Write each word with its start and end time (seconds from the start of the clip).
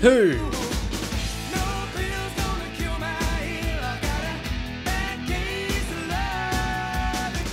Who? 0.00 0.32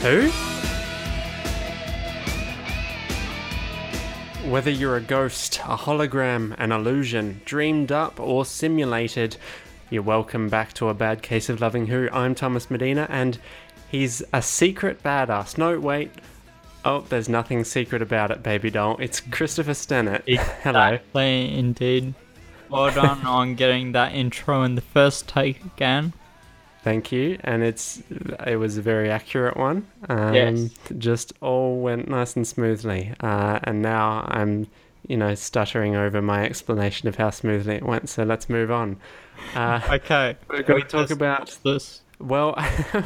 Who? 0.01 0.29
Whether 4.49 4.69
you're 4.69 4.97
a 4.97 5.01
ghost, 5.01 5.59
a 5.59 5.77
hologram, 5.77 6.53
an 6.57 6.73
illusion, 6.73 7.39
dreamed 7.45 7.93
up 7.93 8.19
or 8.19 8.43
simulated, 8.43 9.37
you're 9.89 10.03
welcome 10.03 10.49
back 10.49 10.73
to 10.73 10.89
a 10.89 10.93
bad 10.93 11.21
case 11.21 11.47
of 11.47 11.61
loving 11.61 11.87
who. 11.87 12.09
I'm 12.11 12.35
Thomas 12.35 12.69
Medina 12.69 13.07
and 13.09 13.39
he's 13.89 14.21
a 14.33 14.41
secret 14.41 15.01
badass. 15.01 15.57
No, 15.57 15.79
wait. 15.79 16.11
Oh, 16.83 17.05
there's 17.07 17.29
nothing 17.29 17.63
secret 17.63 18.01
about 18.01 18.31
it, 18.31 18.43
baby 18.43 18.69
doll. 18.69 18.97
It's 18.99 19.21
Christopher 19.21 19.71
Stennett. 19.71 20.27
Hello. 20.63 20.87
Exactly, 20.87 21.57
indeed. 21.57 22.13
Well 22.73 22.91
done 22.91 23.23
on 23.25 23.53
getting 23.53 23.91
that 23.91 24.13
intro 24.13 24.63
in 24.63 24.73
the 24.73 24.81
first 24.81 25.27
take 25.27 25.63
again. 25.63 26.11
Thank 26.83 27.11
you, 27.11 27.37
and 27.41 27.61
it's 27.63 28.01
it 28.47 28.57
was 28.57 28.77
a 28.77 28.81
very 28.81 29.09
accurate 29.11 29.55
one. 29.55 29.87
Um, 30.09 30.33
Yes. 30.33 30.69
just 30.97 31.33
all 31.39 31.79
went 31.79 32.07
nice 32.09 32.35
and 32.35 32.45
smoothly, 32.47 33.13
uh, 33.21 33.59
and 33.63 33.81
now 33.83 34.25
I'm, 34.27 34.67
you 35.07 35.15
know, 35.17 35.35
stuttering 35.35 35.95
over 35.95 36.21
my 36.21 36.43
explanation 36.43 37.07
of 37.07 37.15
how 37.15 37.29
smoothly 37.29 37.75
it 37.75 37.83
went. 37.83 38.09
So 38.09 38.23
let's 38.23 38.49
move 38.49 38.71
on. 38.71 38.97
Uh, 39.55 39.79
Okay. 39.91 40.35
we're 40.49 40.63
going 40.63 40.81
to 40.81 40.87
talk 40.87 41.11
about. 41.11 41.57
this. 41.63 42.01
Well, 42.19 42.55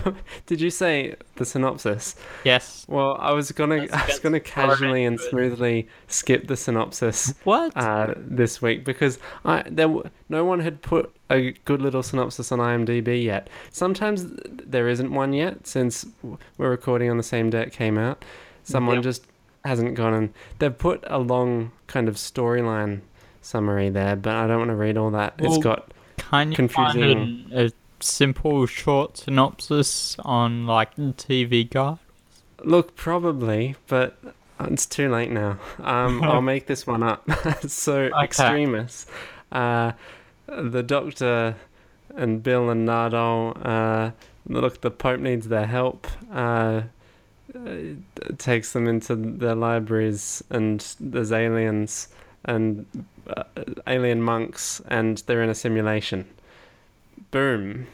did 0.46 0.62
you 0.62 0.70
say 0.70 1.16
the 1.36 1.46
synopsis? 1.46 2.16
Yes. 2.44 2.86
Well, 2.88 3.18
I 3.20 3.32
was 3.32 3.52
gonna 3.52 3.78
Let's 3.78 3.94
I 3.94 4.06
was 4.06 4.20
gonna 4.20 4.40
casually 4.40 5.04
and 5.06 5.20
smoothly 5.20 5.88
skip 6.08 6.48
the 6.48 6.56
synopsis 6.58 7.34
What? 7.44 7.76
uh, 7.76 8.14
this 8.18 8.62
week 8.62 8.86
because 8.86 9.18
I 9.44 9.64
there 9.70 9.88
no 10.30 10.46
one 10.46 10.60
had 10.60 10.82
put 10.82 11.16
a 11.30 11.52
good 11.66 11.82
little 11.82 12.04
synopsis 12.04 12.52
on 12.52 12.60
IMDb 12.60 13.24
yet. 13.24 13.50
Sometimes 13.72 14.26
there 14.46 14.88
isn't 14.88 15.12
one 15.12 15.34
yet 15.34 15.66
since 15.68 16.06
we're 16.58 16.70
recording 16.70 17.10
on 17.10 17.18
the 17.18 17.24
same 17.24 17.50
day 17.50 17.64
it 17.64 17.72
came 17.74 17.98
out. 17.98 18.24
Someone 18.64 18.96
Yep. 18.98 19.04
just 19.04 19.26
hasn't 19.66 19.96
gone 19.96 20.14
and 20.14 20.34
they've 20.60 20.78
put 20.78 21.04
a 21.08 21.18
long 21.20 21.72
kind 21.88 22.08
of 22.08 22.16
storyline 22.16 23.02
summary 23.42 23.90
there, 23.90 24.16
but 24.16 24.36
I 24.36 24.46
don't 24.48 24.60
want 24.60 24.70
to 24.72 24.76
read 24.76 24.98
all 24.98 25.10
that. 25.12 25.34
It's 25.40 25.58
got 25.58 25.92
kind 26.18 26.52
you 26.52 26.56
confusing- 26.56 27.46
find 27.50 27.54
a, 27.54 27.66
a 27.68 27.72
simple 28.00 28.66
short 28.66 29.18
synopsis 29.18 30.16
on 30.20 30.66
like 30.66 30.96
TV 30.96 31.70
Guide? 31.70 31.98
look 32.64 32.96
probably, 32.96 33.76
but 33.88 34.18
it's 34.62 34.86
too 34.88 35.10
late 35.12 35.30
now. 35.32 35.60
Um, 35.80 36.24
I'll 36.24 36.42
make 36.42 36.66
this 36.68 36.88
one 36.88 37.04
up. 37.04 37.30
so 37.68 38.04
Okay. 38.06 38.24
extremis, 38.24 39.06
uh, 39.52 39.92
the 40.48 40.82
Doctor 40.84 41.56
and 42.16 42.42
Bill 42.42 42.70
and 42.70 42.88
Nardole. 42.88 43.54
Uh, 43.64 44.12
look, 44.48 44.82
the 44.82 44.90
Pope 44.92 45.20
needs 45.20 45.48
their 45.50 45.68
help. 45.68 46.08
Uh, 46.32 46.84
uh, 47.56 47.70
takes 48.38 48.74
them 48.74 48.88
into 48.88 49.16
their 49.16 49.56
libraries, 49.56 50.44
and 50.50 50.96
there's 51.00 51.32
aliens 51.32 52.08
and 52.46 52.86
uh, 53.36 53.44
alien 53.88 54.22
monks, 54.22 54.82
and 54.88 55.20
they're 55.28 55.44
in 55.44 55.50
a 55.50 55.56
simulation. 55.56 56.26
Boom. 57.32 57.88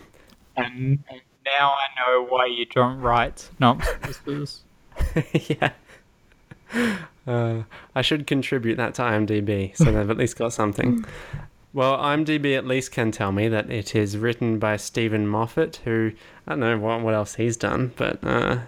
And, 0.55 1.03
and 1.09 1.21
now 1.45 1.73
I 1.73 1.99
know 1.99 2.25
why 2.25 2.45
you 2.45 2.65
don't 2.65 2.99
write 2.99 3.49
synopsises. 3.59 4.59
yeah. 5.59 5.71
Uh, 7.25 7.63
I 7.95 8.01
should 8.01 8.27
contribute 8.27 8.75
that 8.75 8.95
to 8.95 9.01
IMDb, 9.01 9.75
so 9.75 9.85
they've 9.85 10.09
at 10.09 10.17
least 10.17 10.37
got 10.37 10.53
something. 10.53 11.05
Well, 11.73 11.97
IMDb 11.97 12.55
at 12.57 12.67
least 12.67 12.91
can 12.91 13.11
tell 13.11 13.31
me 13.31 13.47
that 13.47 13.71
it 13.71 13.95
is 13.95 14.17
written 14.17 14.59
by 14.59 14.77
Steven 14.77 15.27
Moffat, 15.27 15.77
who 15.83 16.11
I 16.45 16.51
don't 16.51 16.59
know 16.59 16.77
what 16.77 17.01
what 17.01 17.13
else 17.13 17.35
he's 17.35 17.57
done, 17.57 17.93
but 17.95 18.23
uh, 18.23 18.59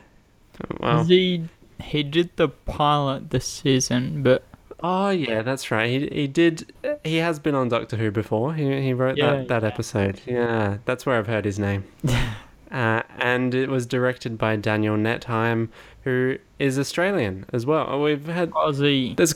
well, 0.80 1.04
he 1.04 1.48
he 1.82 2.02
did 2.02 2.36
the 2.36 2.50
pilot 2.50 3.30
this 3.30 3.46
season, 3.46 4.24
but 4.24 4.44
oh 4.82 5.10
yeah, 5.10 5.42
that's 5.42 5.72
right. 5.72 5.90
He 5.90 6.08
he 6.08 6.28
did. 6.28 6.74
He 7.04 7.18
has 7.18 7.40
been 7.40 7.56
on 7.56 7.70
Doctor 7.70 7.98
Who 7.98 8.12
before. 8.12 8.54
He 8.54 8.82
he 8.82 8.94
wrote 8.94 9.18
Yeah, 9.18 9.38
that 9.38 9.48
that 9.48 9.62
yeah. 9.64 9.68
episode. 9.70 10.22
Yeah, 10.26 10.78
that's 10.86 11.06
where 11.06 11.18
I've 11.18 11.28
heard 11.28 11.46
his 11.46 11.60
name. 11.60 11.86
Uh, 12.72 13.04
and 13.20 13.54
it 13.56 13.70
was 13.70 13.86
directed 13.86 14.38
by 14.38 14.56
Daniel 14.58 14.98
Nettheim, 14.98 15.70
who 16.04 16.38
is 16.60 16.78
Australian 16.78 17.46
as 17.54 17.66
well. 17.66 18.02
We've 18.02 18.26
had 18.26 18.50
Aussie. 18.52 19.16
There's 19.16 19.36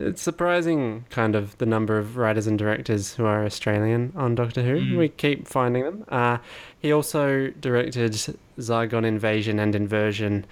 it's 0.00 0.22
surprising 0.22 1.04
kind 1.08 1.36
of 1.36 1.56
the 1.58 1.66
number 1.66 1.98
of 1.98 2.16
writers 2.16 2.48
and 2.48 2.58
directors 2.58 3.14
who 3.14 3.26
are 3.26 3.44
Australian 3.44 4.12
on 4.16 4.34
Doctor 4.34 4.62
Who. 4.62 4.80
Mm. 4.80 4.98
We 4.98 5.08
keep 5.08 5.46
finding 5.46 5.84
them. 5.84 6.04
Uh, 6.08 6.38
he 6.80 6.90
also 6.90 7.50
directed 7.60 8.12
Zygon 8.58 9.04
Invasion 9.04 9.60
and 9.60 9.74
Inversion 9.76 10.44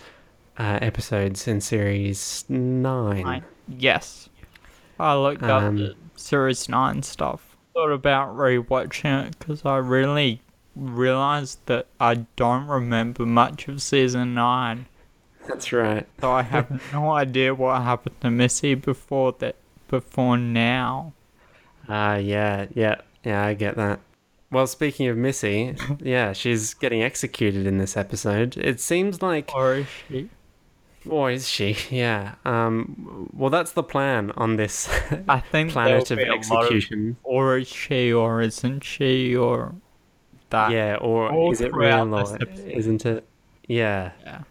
uh, 0.58 0.78
episodes 0.80 1.48
in 1.48 1.60
series 1.60 2.44
nine. 2.48 3.24
Nine. 3.24 3.44
Yes. 3.78 4.28
I 4.98 5.14
looked 5.14 5.42
up 5.42 5.62
Um, 5.62 5.76
the 5.78 5.96
Series 6.16 6.68
9 6.68 7.02
stuff. 7.02 7.56
Thought 7.74 7.92
about 7.92 8.36
rewatching 8.36 9.26
it 9.28 9.38
because 9.38 9.64
I 9.64 9.76
really 9.78 10.42
realized 10.76 11.58
that 11.66 11.86
I 12.00 12.26
don't 12.36 12.66
remember 12.66 13.24
much 13.26 13.68
of 13.68 13.82
Season 13.82 14.34
9. 14.34 14.86
That's 15.48 15.72
right. 15.72 16.06
So 16.20 16.30
I 16.30 16.42
have 16.42 16.82
no 16.92 17.10
idea 17.10 17.54
what 17.54 17.82
happened 17.82 18.20
to 18.20 18.30
Missy 18.30 18.74
before 18.74 19.32
that, 19.40 19.56
before 19.88 20.36
now. 20.36 21.14
Ah, 21.88 22.16
yeah, 22.16 22.66
yeah, 22.74 22.96
yeah. 23.24 23.44
I 23.44 23.54
get 23.54 23.76
that. 23.76 24.00
Well, 24.52 24.66
speaking 24.66 25.08
of 25.08 25.16
Missy, 25.16 25.74
yeah, 26.00 26.32
she's 26.32 26.74
getting 26.74 27.02
executed 27.02 27.66
in 27.66 27.78
this 27.78 27.96
episode. 27.96 28.56
It 28.56 28.80
seems 28.80 29.20
like 29.22 29.50
Or 29.54 29.74
is 29.76 29.86
she? 30.08 30.28
Or 31.08 31.30
is 31.30 31.48
she? 31.48 31.76
Yeah. 31.90 32.34
Um. 32.44 33.28
Well, 33.32 33.50
that's 33.50 33.72
the 33.72 33.82
plan 33.82 34.32
on 34.36 34.56
this 34.56 34.88
I 35.28 35.40
think 35.40 35.72
planet 35.72 36.10
of 36.10 36.18
execution. 36.18 37.16
or 37.24 37.58
is 37.58 37.68
she, 37.68 38.12
or 38.12 38.40
isn't 38.40 38.84
she, 38.84 39.34
or 39.34 39.74
that. 40.50 40.70
Yeah. 40.70 40.96
Or 40.96 41.30
all 41.30 41.50
is 41.50 41.60
it 41.60 41.74
real 41.74 42.14
or 42.14 42.38
isn't 42.66 43.04
it? 43.04 43.26
Yeah. 43.66 44.12
Yeah. 44.22 44.42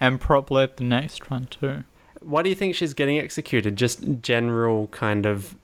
And 0.00 0.20
probably 0.20 0.68
the 0.76 0.84
next 0.84 1.30
one 1.30 1.46
too. 1.46 1.84
Why 2.20 2.42
do 2.42 2.48
you 2.48 2.54
think 2.54 2.74
she's 2.74 2.94
getting 2.94 3.18
executed? 3.18 3.76
Just 3.76 4.04
general 4.22 4.86
kind 4.88 5.26
of. 5.26 5.56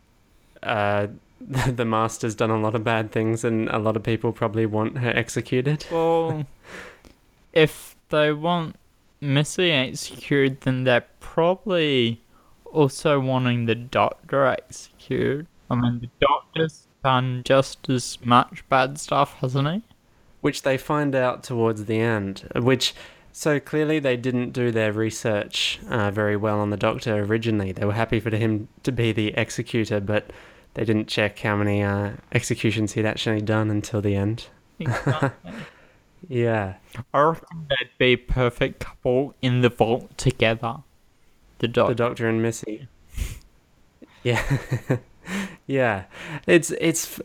Uh, 0.63 1.09
the 1.67 1.85
master's 1.85 2.37
done 2.37 2.51
a 2.51 2.61
lot 2.61 2.75
of 2.75 2.85
bad 2.85 3.11
things, 3.11 3.43
and 3.45 3.69
a 3.71 3.79
lot 3.79 3.97
of 3.97 4.03
people 4.03 4.33
probably 4.33 4.65
want 4.67 4.99
her 4.99 5.11
executed. 5.11 5.85
Well, 5.91 6.47
if 7.53 7.97
they 8.11 8.33
want 8.33 8.77
Missy 9.23 9.71
executed, 9.71 10.61
then 10.63 10.85
they're 10.85 11.07
probably 11.21 12.23
also 12.67 13.21
wanting 13.21 13.67
the 13.67 13.75
Doctor 13.75 14.47
executed. 14.47 15.47
I 15.71 15.77
mean, 15.77 16.01
the 16.01 16.11
Doctor's 16.21 16.87
done 17.03 17.43
just 17.45 17.89
as 17.89 18.19
much 18.25 18.69
bad 18.69 18.99
stuff, 18.99 19.35
hasn't 19.41 19.69
he? 19.69 19.83
which 20.43 20.63
they 20.63 20.77
find 20.77 21.15
out 21.15 21.43
towards 21.43 21.87
the 21.87 21.99
end. 21.99 22.47
Which, 22.55 22.95
so 23.33 23.59
clearly 23.59 23.99
they 23.99 24.17
didn't 24.19 24.51
do 24.51 24.71
their 24.71 24.93
research 24.93 25.81
uh, 25.89 26.11
very 26.11 26.37
well 26.37 26.61
on 26.61 26.69
the 26.71 26.77
Doctor 26.77 27.23
originally. 27.23 27.73
They 27.73 27.87
were 27.87 27.95
happy 27.95 28.21
for 28.21 28.35
him 28.37 28.69
to 28.83 28.93
be 28.93 29.13
the 29.13 29.29
executor, 29.37 30.01
but 30.01 30.31
they 30.75 30.85
didn't 30.85 31.07
check 31.07 31.39
how 31.39 31.57
many 31.57 31.83
uh, 31.83 32.13
executions 32.33 32.93
he'd 32.93 33.07
actually 33.07 33.41
done 33.41 33.71
until 33.71 34.03
the 34.03 34.17
end. 34.17 34.49
Exactly. 34.79 35.31
Yeah, 36.29 36.75
I 37.13 37.21
reckon 37.21 37.67
they'd 37.69 37.91
be 37.99 38.13
a 38.13 38.17
perfect 38.17 38.81
couple 38.81 39.35
in 39.43 39.61
the 39.61 39.69
vault 39.69 40.17
together. 40.17 40.79
The 41.59 41.69
Doctor. 41.69 41.95
the 41.95 41.97
Doctor 41.97 42.29
and 42.29 42.43
Missy. 42.43 42.89
Yeah, 44.25 44.41
yeah. 45.67 46.05
It's 46.47 46.71
it's 46.81 47.19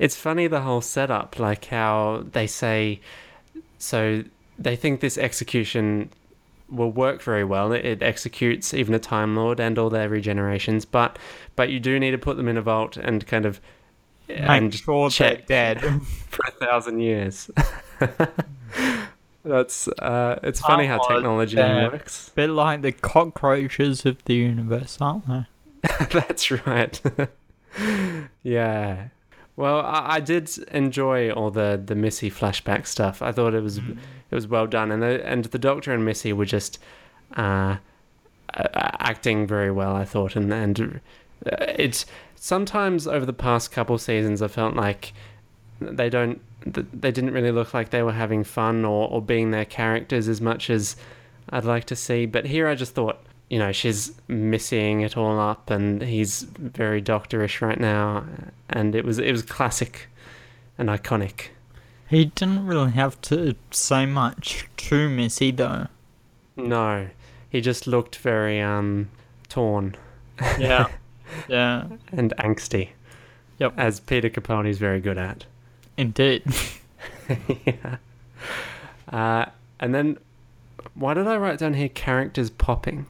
it's 0.00 0.16
funny 0.16 0.48
the 0.48 0.62
whole 0.62 0.80
setup, 0.80 1.38
like 1.38 1.66
how 1.66 2.24
they 2.32 2.48
say. 2.48 3.00
So 3.78 4.24
they 4.58 4.74
think 4.74 4.98
this 5.00 5.16
execution 5.16 6.10
will 6.68 6.90
work 6.90 7.22
very 7.22 7.44
well. 7.44 7.72
It, 7.72 7.84
it 7.84 8.02
executes 8.02 8.74
even 8.74 8.94
a 8.94 8.98
Time 8.98 9.36
Lord 9.36 9.60
and 9.60 9.78
all 9.78 9.90
their 9.90 10.10
regenerations, 10.10 10.84
but 10.90 11.20
but 11.54 11.68
you 11.70 11.78
do 11.78 12.00
need 12.00 12.10
to 12.10 12.18
put 12.18 12.36
them 12.36 12.48
in 12.48 12.56
a 12.56 12.62
vault 12.62 12.96
and 12.96 13.24
kind 13.28 13.46
of 13.46 13.60
Make 14.28 14.40
and 14.40 14.74
sure 14.74 15.08
check 15.10 15.46
they're 15.46 15.74
dead. 15.76 16.02
for 16.30 16.44
a 16.48 16.50
thousand 16.52 16.98
years. 17.00 17.48
That's 19.44 19.88
uh, 19.88 20.38
it's 20.42 20.60
funny 20.60 20.86
how 20.86 20.98
technology 20.98 21.56
works. 21.56 22.30
bit 22.34 22.50
like 22.50 22.82
the 22.82 22.92
cockroaches 22.92 24.04
of 24.04 24.22
the 24.24 24.34
universe, 24.34 24.98
aren't 25.00 25.26
they? 25.26 25.46
That's 26.12 26.50
right. 26.66 27.00
yeah. 28.42 29.08
Well, 29.56 29.80
I, 29.80 30.16
I 30.16 30.20
did 30.20 30.50
enjoy 30.72 31.30
all 31.30 31.50
the, 31.50 31.80
the 31.84 31.94
Missy 31.94 32.30
flashback 32.30 32.86
stuff. 32.86 33.22
I 33.22 33.32
thought 33.32 33.54
it 33.54 33.62
was 33.62 33.78
it 33.78 34.34
was 34.34 34.46
well 34.46 34.66
done, 34.66 34.92
and 34.92 35.02
the, 35.02 35.26
and 35.26 35.44
the 35.46 35.58
Doctor 35.58 35.92
and 35.92 36.04
Missy 36.04 36.32
were 36.32 36.44
just 36.44 36.78
uh, 37.36 37.76
uh, 38.54 38.68
acting 38.74 39.46
very 39.46 39.70
well. 39.70 39.96
I 39.96 40.04
thought, 40.04 40.36
and 40.36 40.52
and 40.52 41.00
Uh, 41.50 41.64
It's 41.78 42.04
sometimes 42.36 43.06
over 43.06 43.24
the 43.24 43.32
past 43.32 43.72
couple 43.72 43.96
seasons, 43.98 44.42
I 44.42 44.48
felt 44.48 44.74
like 44.76 45.12
they 45.80 46.10
don't, 46.10 46.40
they 46.66 47.10
didn't 47.10 47.32
really 47.32 47.52
look 47.52 47.72
like 47.74 47.90
they 47.90 48.02
were 48.02 48.12
having 48.12 48.44
fun 48.44 48.84
or, 48.84 49.08
or 49.08 49.22
being 49.22 49.50
their 49.50 49.64
characters 49.64 50.28
as 50.28 50.40
much 50.40 50.70
as 50.70 50.96
I'd 51.50 51.64
like 51.64 51.84
to 51.86 51.96
see. 51.96 52.26
But 52.26 52.46
here, 52.46 52.68
I 52.68 52.74
just 52.74 52.94
thought, 52.94 53.22
you 53.48 53.58
know, 53.58 53.72
she's 53.72 54.12
missing 54.28 55.00
it 55.00 55.16
all 55.16 55.40
up, 55.40 55.70
and 55.70 56.02
he's 56.02 56.42
very 56.42 57.02
doctorish 57.02 57.60
right 57.60 57.80
now, 57.80 58.24
and 58.68 58.94
it 58.94 59.04
was 59.04 59.18
it 59.18 59.32
was 59.32 59.42
classic 59.42 60.08
and 60.78 60.88
iconic. 60.88 61.48
He 62.08 62.26
didn't 62.26 62.66
really 62.66 62.92
have 62.92 63.20
to 63.22 63.54
say 63.70 64.06
much 64.06 64.66
to 64.76 65.08
Missy 65.08 65.50
though. 65.50 65.86
No, 66.56 67.08
he 67.48 67.60
just 67.60 67.86
looked 67.86 68.16
very 68.16 68.60
um 68.60 69.10
torn 69.48 69.96
Yeah. 70.58 70.88
yeah. 71.48 71.86
and 72.12 72.32
angsty. 72.38 72.90
Yep. 73.58 73.74
As 73.76 74.00
Peter 74.00 74.30
Capaldi 74.30 74.68
is 74.70 74.78
very 74.78 75.00
good 75.00 75.18
at. 75.18 75.44
Indeed. 76.00 76.42
yeah. 77.66 77.96
Uh, 79.08 79.46
and 79.78 79.94
then, 79.94 80.18
why 80.94 81.14
did 81.14 81.26
I 81.26 81.36
write 81.36 81.58
down 81.58 81.74
here 81.74 81.88
characters 81.88 82.50
popping? 82.50 83.06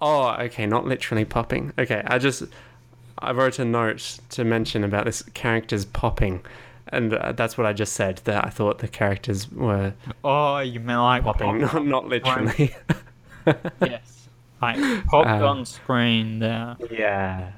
Oh, 0.00 0.30
okay, 0.40 0.66
not 0.66 0.84
literally 0.86 1.24
popping. 1.24 1.72
Okay, 1.78 2.02
I 2.06 2.18
just 2.18 2.42
I 3.18 3.32
wrote 3.32 3.58
a 3.58 3.64
note 3.64 4.18
to 4.30 4.44
mention 4.44 4.84
about 4.84 5.04
this 5.04 5.22
characters 5.34 5.84
popping, 5.84 6.42
and 6.88 7.14
uh, 7.14 7.32
that's 7.32 7.56
what 7.56 7.66
I 7.66 7.72
just 7.72 7.92
said. 7.94 8.20
That 8.24 8.44
I 8.44 8.50
thought 8.50 8.78
the 8.80 8.88
characters 8.88 9.50
were 9.50 9.94
Oh, 10.24 10.58
you 10.58 10.80
meant 10.80 11.00
like 11.00 11.22
popping, 11.24 11.60
pop- 11.66 11.74
not 11.74 11.86
not 11.86 12.08
literally. 12.08 12.74
yes. 13.80 14.28
Like 14.60 14.78
popped 15.06 15.28
Uh, 15.28 15.48
on 15.48 15.64
screen 15.66 16.38
there. 16.38 16.76
yeah, 16.90 17.52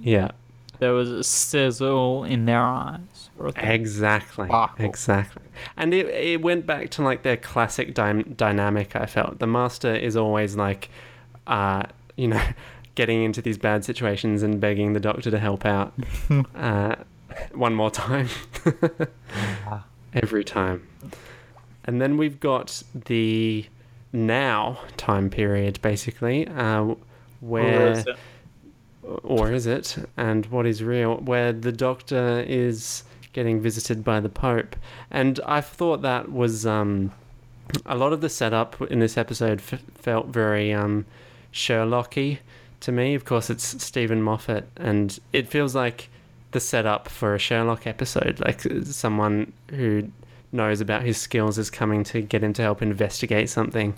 yeah, 0.00 0.30
There 0.78 0.92
was 0.92 1.10
a 1.10 1.24
sizzle 1.24 2.24
in 2.24 2.44
their 2.44 2.62
eyes. 2.62 3.30
Or 3.38 3.52
exactly, 3.56 4.48
exactly. 4.78 5.42
And 5.76 5.94
it 5.94 6.06
it 6.06 6.42
went 6.42 6.66
back 6.66 6.90
to 6.90 7.02
like 7.02 7.22
their 7.22 7.36
classic 7.36 7.94
dy- 7.94 8.22
dynamic. 8.22 8.96
I 8.96 9.06
felt 9.06 9.38
the 9.38 9.46
master 9.46 9.94
is 9.94 10.16
always 10.16 10.56
like, 10.56 10.90
uh, 11.46 11.84
you 12.16 12.28
know. 12.28 12.42
Getting 12.94 13.22
into 13.22 13.40
these 13.40 13.58
bad 13.58 13.84
situations 13.84 14.42
and 14.42 14.60
begging 14.60 14.92
the 14.92 14.98
doctor 14.98 15.30
to 15.30 15.38
help 15.38 15.64
out. 15.64 15.94
uh, 16.56 16.96
one 17.52 17.72
more 17.72 17.92
time. 17.92 18.28
Every 20.12 20.42
time. 20.42 20.84
And 21.84 22.00
then 22.02 22.16
we've 22.16 22.40
got 22.40 22.82
the 23.06 23.66
now 24.12 24.80
time 24.96 25.30
period, 25.30 25.80
basically, 25.80 26.48
uh, 26.48 26.94
where, 27.40 27.92
it? 27.92 28.16
Or 29.22 29.50
is 29.52 29.66
it, 29.66 29.96
and 30.16 30.44
what 30.46 30.66
is 30.66 30.82
real, 30.82 31.16
where 31.16 31.52
the 31.52 31.72
doctor 31.72 32.44
is 32.46 33.04
getting 33.32 33.60
visited 33.60 34.04
by 34.04 34.20
the 34.20 34.28
Pope. 34.28 34.76
And 35.10 35.40
I 35.46 35.60
thought 35.60 36.02
that 36.02 36.30
was 36.30 36.66
um, 36.66 37.12
a 37.86 37.96
lot 37.96 38.12
of 38.12 38.20
the 38.20 38.28
setup 38.28 38.80
in 38.90 38.98
this 38.98 39.16
episode 39.16 39.60
f- 39.60 39.80
felt 39.94 40.26
very 40.26 40.72
um, 40.74 41.06
Sherlocky 41.52 42.38
to 42.80 42.92
me. 42.92 43.14
Of 43.14 43.24
course, 43.24 43.48
it's 43.50 43.82
Steven 43.82 44.22
Moffat, 44.22 44.66
and 44.76 45.18
it 45.32 45.48
feels 45.48 45.74
like 45.74 46.08
the 46.50 46.60
setup 46.60 47.08
for 47.08 47.34
a 47.34 47.38
Sherlock 47.38 47.86
episode, 47.86 48.40
like 48.40 48.60
someone 48.84 49.52
who 49.70 50.08
knows 50.52 50.80
about 50.80 51.02
his 51.02 51.18
skills 51.18 51.58
is 51.58 51.70
coming 51.70 52.04
to 52.04 52.20
get 52.22 52.42
him 52.42 52.52
to 52.54 52.62
help 52.62 52.82
investigate 52.82 53.48
something, 53.50 53.94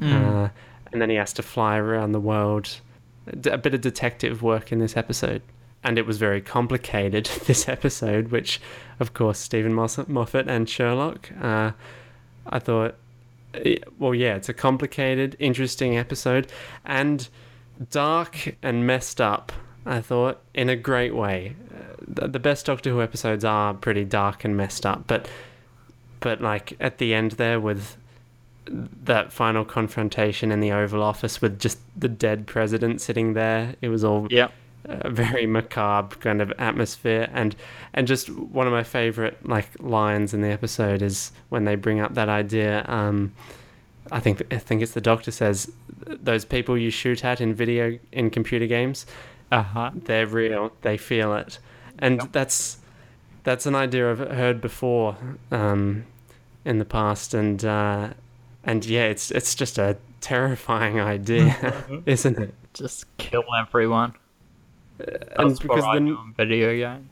Mm. 0.00 0.12
uh, 0.12 0.48
and 0.92 1.00
then 1.00 1.08
he 1.08 1.16
has 1.16 1.32
to 1.34 1.42
fly 1.42 1.76
around 1.78 2.12
the 2.12 2.20
world. 2.20 2.80
A 3.26 3.58
bit 3.58 3.74
of 3.74 3.80
detective 3.80 4.42
work 4.42 4.72
in 4.72 4.78
this 4.78 4.96
episode, 4.96 5.42
and 5.82 5.98
it 5.98 6.06
was 6.06 6.18
very 6.18 6.40
complicated. 6.40 7.28
This 7.46 7.68
episode, 7.68 8.28
which, 8.30 8.60
of 9.00 9.14
course, 9.14 9.38
Steven 9.38 9.74
Moffat 9.74 10.48
and 10.48 10.68
Sherlock. 10.68 11.30
Uh, 11.40 11.72
I 12.48 12.58
thought, 12.58 12.94
eh, 13.54 13.76
well, 13.98 14.14
yeah, 14.14 14.36
it's 14.36 14.48
a 14.48 14.54
complicated, 14.54 15.36
interesting 15.38 15.96
episode, 15.96 16.50
and 16.84 17.28
dark 17.90 18.56
and 18.62 18.86
messed 18.86 19.20
up. 19.20 19.52
I 19.84 20.00
thought 20.00 20.40
in 20.54 20.68
a 20.68 20.76
great 20.76 21.14
way. 21.14 21.54
Uh, 21.72 22.28
the 22.28 22.40
best 22.40 22.66
Doctor 22.66 22.90
Who 22.90 23.00
episodes 23.02 23.44
are 23.44 23.74
pretty 23.74 24.04
dark 24.04 24.44
and 24.44 24.56
messed 24.56 24.84
up, 24.84 25.06
but 25.06 25.28
but 26.20 26.40
like 26.40 26.76
at 26.80 26.98
the 26.98 27.14
end 27.14 27.32
there 27.32 27.60
with 27.60 27.96
that 28.68 29.32
final 29.32 29.64
confrontation 29.64 30.50
in 30.50 30.60
the 30.60 30.72
Oval 30.72 31.02
Office 31.02 31.40
with 31.40 31.58
just 31.58 31.78
the 31.96 32.08
dead 32.08 32.46
president 32.46 33.00
sitting 33.00 33.32
there, 33.34 33.74
it 33.80 33.88
was 33.88 34.02
all 34.04 34.26
Yep. 34.30 34.52
a 34.86 35.10
very 35.10 35.46
macabre 35.46 36.16
kind 36.16 36.40
of 36.40 36.52
atmosphere 36.58 37.28
and 37.32 37.56
and 37.92 38.06
just 38.06 38.28
one 38.30 38.66
of 38.68 38.72
my 38.72 38.82
favorite 38.84 39.36
like 39.46 39.68
lines 39.80 40.32
in 40.34 40.42
the 40.42 40.48
episode 40.50 41.02
is 41.02 41.32
when 41.48 41.64
they 41.64 41.74
bring 41.74 41.98
up 42.00 42.14
that 42.14 42.28
idea 42.28 42.84
um 42.88 43.32
I 44.12 44.20
think 44.20 44.42
I 44.52 44.58
think 44.58 44.82
it's 44.82 44.92
the 44.92 45.00
doctor 45.00 45.32
says 45.32 45.68
those 46.06 46.44
people 46.44 46.78
you 46.78 46.90
shoot 46.90 47.24
at 47.24 47.40
in 47.40 47.52
video 47.52 47.98
in 48.12 48.30
computer 48.30 48.66
games 48.66 49.06
Uh 49.50 49.62
huh. 49.62 49.90
they're 50.04 50.26
real 50.26 50.70
they 50.82 50.96
feel 50.96 51.34
it 51.34 51.58
and 51.98 52.18
Yep. 52.20 52.32
that's 52.32 52.78
that's 53.42 53.66
an 53.66 53.74
idea 53.74 54.08
I've 54.10 54.18
heard 54.20 54.60
before 54.60 55.16
um 55.50 56.04
in 56.64 56.78
the 56.78 56.84
past 56.84 57.34
and 57.34 57.64
uh 57.64 58.10
and 58.66 58.84
yeah 58.84 59.04
it's 59.04 59.30
it's 59.30 59.54
just 59.54 59.78
a 59.78 59.96
terrifying 60.20 61.00
idea 61.00 61.56
isn't 62.06 62.38
it 62.38 62.52
Just 62.74 63.06
kill 63.16 63.44
everyone. 63.58 64.12
and 64.98 65.50
That's 65.50 65.64
what 65.64 65.82
I 65.82 65.94
the- 65.98 66.06
do 66.06 66.18
in 66.20 66.34
video 66.36 66.76
games. 66.76 67.08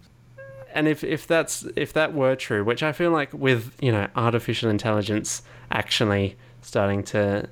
and 0.74 0.86
if 0.88 1.02
if 1.04 1.26
that's 1.26 1.64
if 1.76 1.92
that 1.94 2.12
were 2.12 2.36
true, 2.36 2.62
which 2.64 2.82
I 2.82 2.92
feel 2.92 3.10
like 3.12 3.32
with 3.32 3.62
you 3.80 3.92
know 3.92 4.06
artificial 4.16 4.68
intelligence 4.70 5.42
actually 5.70 6.36
starting 6.62 7.02
to 7.04 7.48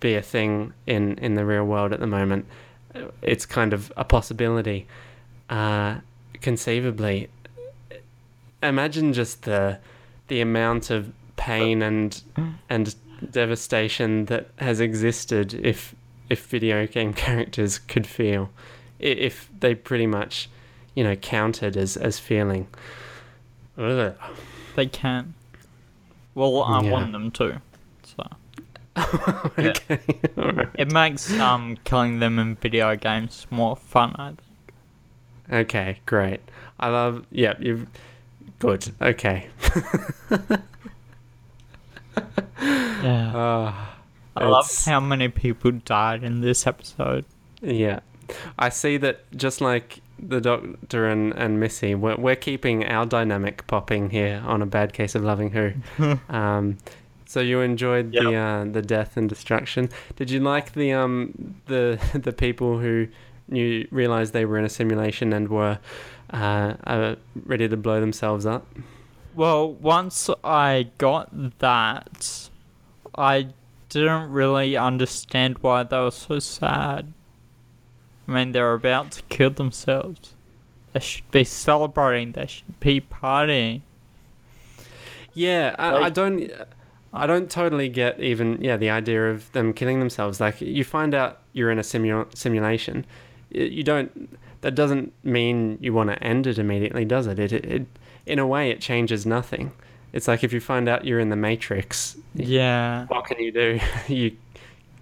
be 0.00 0.14
a 0.14 0.22
thing 0.22 0.72
in 0.86 1.18
in 1.18 1.34
the 1.34 1.44
real 1.44 1.64
world 1.64 1.92
at 1.92 2.00
the 2.00 2.06
moment, 2.06 2.44
uh, 2.94 3.00
it's 3.22 3.46
kind 3.46 3.72
of 3.72 3.92
a 3.96 4.04
possibility. 4.04 4.86
Uh, 5.50 5.96
conceivably, 6.40 7.28
imagine 8.62 9.12
just 9.12 9.42
the 9.42 9.78
the 10.28 10.40
amount 10.40 10.90
of 10.90 11.12
pain 11.36 11.82
and 11.82 12.22
and 12.68 12.94
devastation 13.30 14.26
that 14.26 14.48
has 14.58 14.80
existed 14.80 15.54
if 15.54 15.94
if 16.28 16.46
video 16.46 16.86
game 16.86 17.12
characters 17.26 17.78
could 17.78 18.06
feel, 18.06 18.50
if 18.98 19.48
they 19.60 19.74
pretty 19.74 20.06
much 20.06 20.48
you 20.94 21.04
know, 21.04 21.16
counted 21.16 21.76
as 21.76 21.96
as 21.96 22.18
feeling. 22.18 22.66
Ugh. 23.78 24.14
They 24.76 24.86
can. 24.86 25.34
Well, 26.34 26.62
I 26.62 26.82
Yeah. 26.82 26.90
want 26.90 27.12
them 27.12 27.30
to. 27.32 27.60
So 28.04 28.26
okay. 29.58 30.00
Alright. 30.36 30.68
it 30.74 30.92
makes 30.92 31.32
um 31.38 31.76
killing 31.84 32.18
them 32.18 32.38
in 32.38 32.56
video 32.56 32.96
games 32.96 33.46
more 33.50 33.76
fun. 33.76 34.14
I 34.18 34.28
think. 34.28 34.40
Okay, 35.52 36.00
great. 36.06 36.40
I 36.78 36.88
love. 36.88 37.24
Yeah, 37.30 37.54
you've. 37.58 37.86
Good. 38.58 38.90
Okay. 39.00 39.48
Yeah. 42.60 43.36
Uh, 43.36 43.74
I 44.36 44.46
love 44.46 44.70
how 44.84 45.00
many 45.00 45.28
people 45.28 45.72
died 45.72 46.22
in 46.22 46.40
this 46.40 46.66
episode. 46.66 47.24
yeah. 47.62 48.00
I 48.58 48.68
see 48.68 48.96
that 48.98 49.24
just 49.36 49.60
like 49.60 50.00
the 50.18 50.40
Doctor 50.40 51.08
and, 51.08 51.32
and 51.32 51.58
Missy, 51.58 51.94
we're, 51.94 52.16
we're 52.16 52.36
keeping 52.36 52.84
our 52.86 53.06
dynamic 53.06 53.66
popping 53.66 54.10
here 54.10 54.42
on 54.46 54.62
a 54.62 54.66
bad 54.66 54.92
case 54.92 55.14
of 55.14 55.24
loving 55.24 55.50
who. 55.50 55.72
um, 56.28 56.78
so 57.26 57.40
you 57.40 57.60
enjoyed 57.60 58.10
the 58.10 58.34
uh, 58.34 58.64
the 58.64 58.82
death 58.82 59.16
and 59.16 59.28
destruction. 59.28 59.88
Did 60.16 60.32
you 60.32 60.40
like 60.40 60.72
the 60.72 60.92
um 60.92 61.54
the 61.66 62.00
the 62.12 62.32
people 62.32 62.80
who 62.80 63.06
knew 63.46 63.86
realized 63.92 64.32
they 64.32 64.44
were 64.44 64.58
in 64.58 64.64
a 64.64 64.68
simulation 64.68 65.32
and 65.32 65.48
were 65.48 65.78
uh, 66.32 66.74
uh, 66.84 67.14
ready 67.46 67.68
to 67.68 67.76
blow 67.76 68.00
themselves 68.00 68.46
up? 68.46 68.66
Well, 69.34 69.72
once 69.72 70.28
I 70.42 70.90
got 70.98 71.58
that, 71.60 72.50
I 73.16 73.48
didn't 73.88 74.30
really 74.30 74.76
understand 74.76 75.58
why 75.58 75.82
they 75.84 75.98
were 75.98 76.10
so 76.10 76.38
sad. 76.38 77.12
I 78.26 78.32
mean, 78.32 78.52
they're 78.52 78.74
about 78.74 79.12
to 79.12 79.22
kill 79.22 79.50
themselves. 79.50 80.34
They 80.92 81.00
should 81.00 81.30
be 81.30 81.44
celebrating. 81.44 82.32
They 82.32 82.46
should 82.46 82.80
be 82.80 83.00
partying. 83.00 83.82
Yeah, 85.32 85.74
I, 85.78 85.96
I 85.96 86.10
don't, 86.10 86.50
I 87.12 87.26
don't 87.26 87.50
totally 87.50 87.88
get 87.88 88.20
even 88.20 88.58
yeah 88.60 88.76
the 88.76 88.90
idea 88.90 89.30
of 89.30 89.50
them 89.52 89.72
killing 89.72 89.98
themselves. 90.00 90.40
Like 90.40 90.60
you 90.60 90.84
find 90.84 91.14
out 91.14 91.40
you're 91.52 91.70
in 91.70 91.78
a 91.78 91.82
simu- 91.82 92.36
simulation, 92.36 93.04
you 93.50 93.82
don't. 93.82 94.36
That 94.62 94.74
doesn't 94.74 95.12
mean 95.24 95.78
you 95.80 95.92
want 95.94 96.10
to 96.10 96.22
end 96.22 96.46
it 96.46 96.58
immediately, 96.58 97.04
does 97.04 97.26
it? 97.26 97.38
It, 97.38 97.52
it? 97.52 97.64
it 97.64 97.86
in 98.26 98.38
a 98.38 98.46
way 98.46 98.70
it 98.70 98.80
changes 98.80 99.24
nothing. 99.26 99.72
It's 100.12 100.28
like 100.28 100.44
if 100.44 100.52
you 100.52 100.60
find 100.60 100.88
out 100.88 101.04
you're 101.04 101.20
in 101.20 101.30
the 101.30 101.36
Matrix, 101.36 102.16
Yeah. 102.34 103.06
what 103.06 103.24
can 103.24 103.38
you 103.38 103.50
do? 103.52 103.80
you 104.08 104.36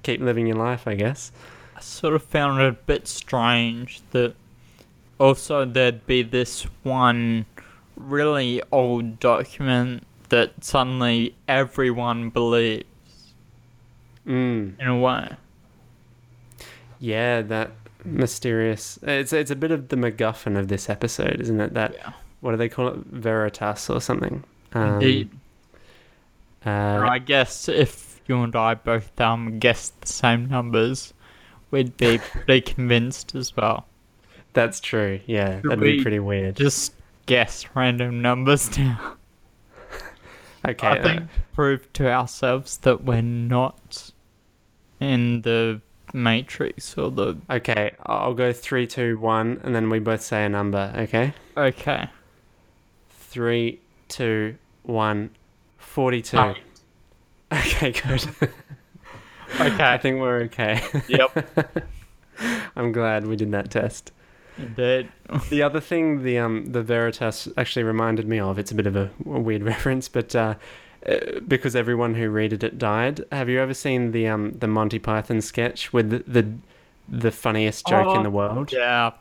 keep 0.03 0.21
living 0.21 0.47
your 0.47 0.57
life, 0.57 0.87
I 0.87 0.95
guess. 0.95 1.33
I 1.77 1.81
sort 1.81 2.15
of 2.15 2.23
found 2.23 2.61
it 2.61 2.69
a 2.69 2.73
bit 2.73 3.09
strange 3.09 4.01
that 4.11 4.35
also 5.19 5.65
there'd 5.65 6.07
be 6.07 6.23
this 6.23 6.63
one 6.83 7.47
really 7.97 8.63
old 8.71 9.19
document 9.19 10.05
that 10.29 10.63
suddenly 10.63 11.35
everyone 11.49 12.31
believes 12.31 12.85
Mm. 14.27 14.79
in 14.79 14.87
a 14.87 14.99
way. 14.99 15.31
Yeah, 17.01 17.43
that 17.43 17.78
mysterious. 18.05 18.99
It's 19.03 19.33
it's 19.33 19.51
a 19.51 19.57
bit 19.57 19.71
of 19.71 19.89
the 19.89 19.97
MacGuffin 19.97 20.59
of 20.59 20.69
this 20.69 20.89
episode, 20.89 21.41
isn't 21.41 21.61
it? 21.61 21.75
That 21.75 21.95
Yeah. 21.95 22.13
what 22.41 22.53
do 22.53 22.57
they 22.57 22.69
call 22.69 22.89
it? 22.89 22.97
Veritas 23.07 23.91
or 23.91 24.01
something. 24.01 24.45
Um, 24.73 24.95
Indeed. 24.95 25.31
Uh, 26.67 27.07
I 27.09 27.19
guess 27.19 27.69
if 27.69 28.21
you 28.27 28.43
and 28.43 28.55
I 28.55 28.75
both 28.75 29.19
um 29.21 29.59
guessed 29.59 30.01
the 30.01 30.09
same 30.09 30.49
numbers, 30.49 31.15
we'd 31.71 31.97
be 31.97 32.19
pretty 32.33 32.61
convinced 32.61 33.35
as 33.35 33.57
well. 33.57 33.87
That's 34.53 34.81
true. 34.81 35.21
Yeah, 35.27 35.61
Should 35.61 35.71
that'd 35.71 35.81
be 35.81 36.03
pretty 36.03 36.19
weird. 36.19 36.57
Just 36.57 36.95
guess 37.27 37.65
random 37.75 38.23
numbers 38.23 38.77
now. 38.79 39.15
Okay. 40.67 40.87
I 40.87 40.99
uh, 40.99 41.03
think 41.03 41.23
prove 41.55 41.91
to 41.95 42.11
ourselves 42.11 42.79
that 42.79 43.05
we're 43.05 43.23
not 43.23 44.11
in 45.01 45.43
the 45.43 45.81
Matrix 46.13 46.97
or 46.97 47.11
the 47.11 47.37
okay. 47.51 47.93
I'll 48.05 48.35
go 48.35 48.53
three, 48.53 48.87
two, 48.87 49.19
one, 49.19 49.61
and 49.63 49.75
then 49.75 49.91
we 49.91 49.99
both 49.99 50.23
say 50.23 50.45
a 50.45 50.49
number. 50.49 50.93
Okay. 50.97 51.35
okay. 51.57 52.09
Three, 53.11 53.81
two, 54.09 54.57
one. 54.83 55.31
Forty-two. 55.77 56.39
Ah. 56.39 56.55
Okay, 57.53 57.93
good. 57.93 58.27
Okay. 59.55 59.93
I 59.93 59.97
think 59.97 60.21
we're 60.21 60.43
okay. 60.43 60.83
Yep. 61.09 61.87
I'm 62.77 62.93
glad 62.93 63.27
we 63.27 63.35
did 63.35 63.51
that 63.53 63.71
test. 63.71 64.13
Indeed. 64.59 65.09
The 65.51 65.63
other 65.63 65.81
thing, 65.81 66.23
the 66.23 66.39
um, 66.39 66.67
the 66.73 66.83
Veritas 66.83 67.49
actually 67.57 67.83
reminded 67.83 68.27
me 68.27 68.41
of. 68.41 68.59
It's 68.59 68.71
a 68.71 68.75
bit 68.75 68.87
of 68.87 68.97
a, 68.97 69.11
a 69.27 69.41
weird 69.41 69.63
reference, 69.63 70.09
but 70.09 70.35
uh, 70.35 70.55
uh, 71.07 71.41
because 71.47 71.75
everyone 71.77 72.15
who 72.15 72.29
read 72.31 72.53
it 72.53 72.79
died. 72.79 73.25
Have 73.33 73.49
you 73.49 73.61
ever 73.61 73.75
seen 73.75 74.13
the 74.13 74.29
um, 74.29 74.53
the 74.53 74.67
Monty 74.69 74.99
Python 74.99 75.41
sketch 75.41 75.93
with 75.93 76.11
the 76.11 76.19
the, 76.27 76.53
the 77.09 77.31
funniest 77.31 77.87
joke 77.87 78.15
in 78.15 78.21
Oh, 78.21 78.23
the 78.23 78.31
world? 78.31 78.73
Yeah. 78.73 79.13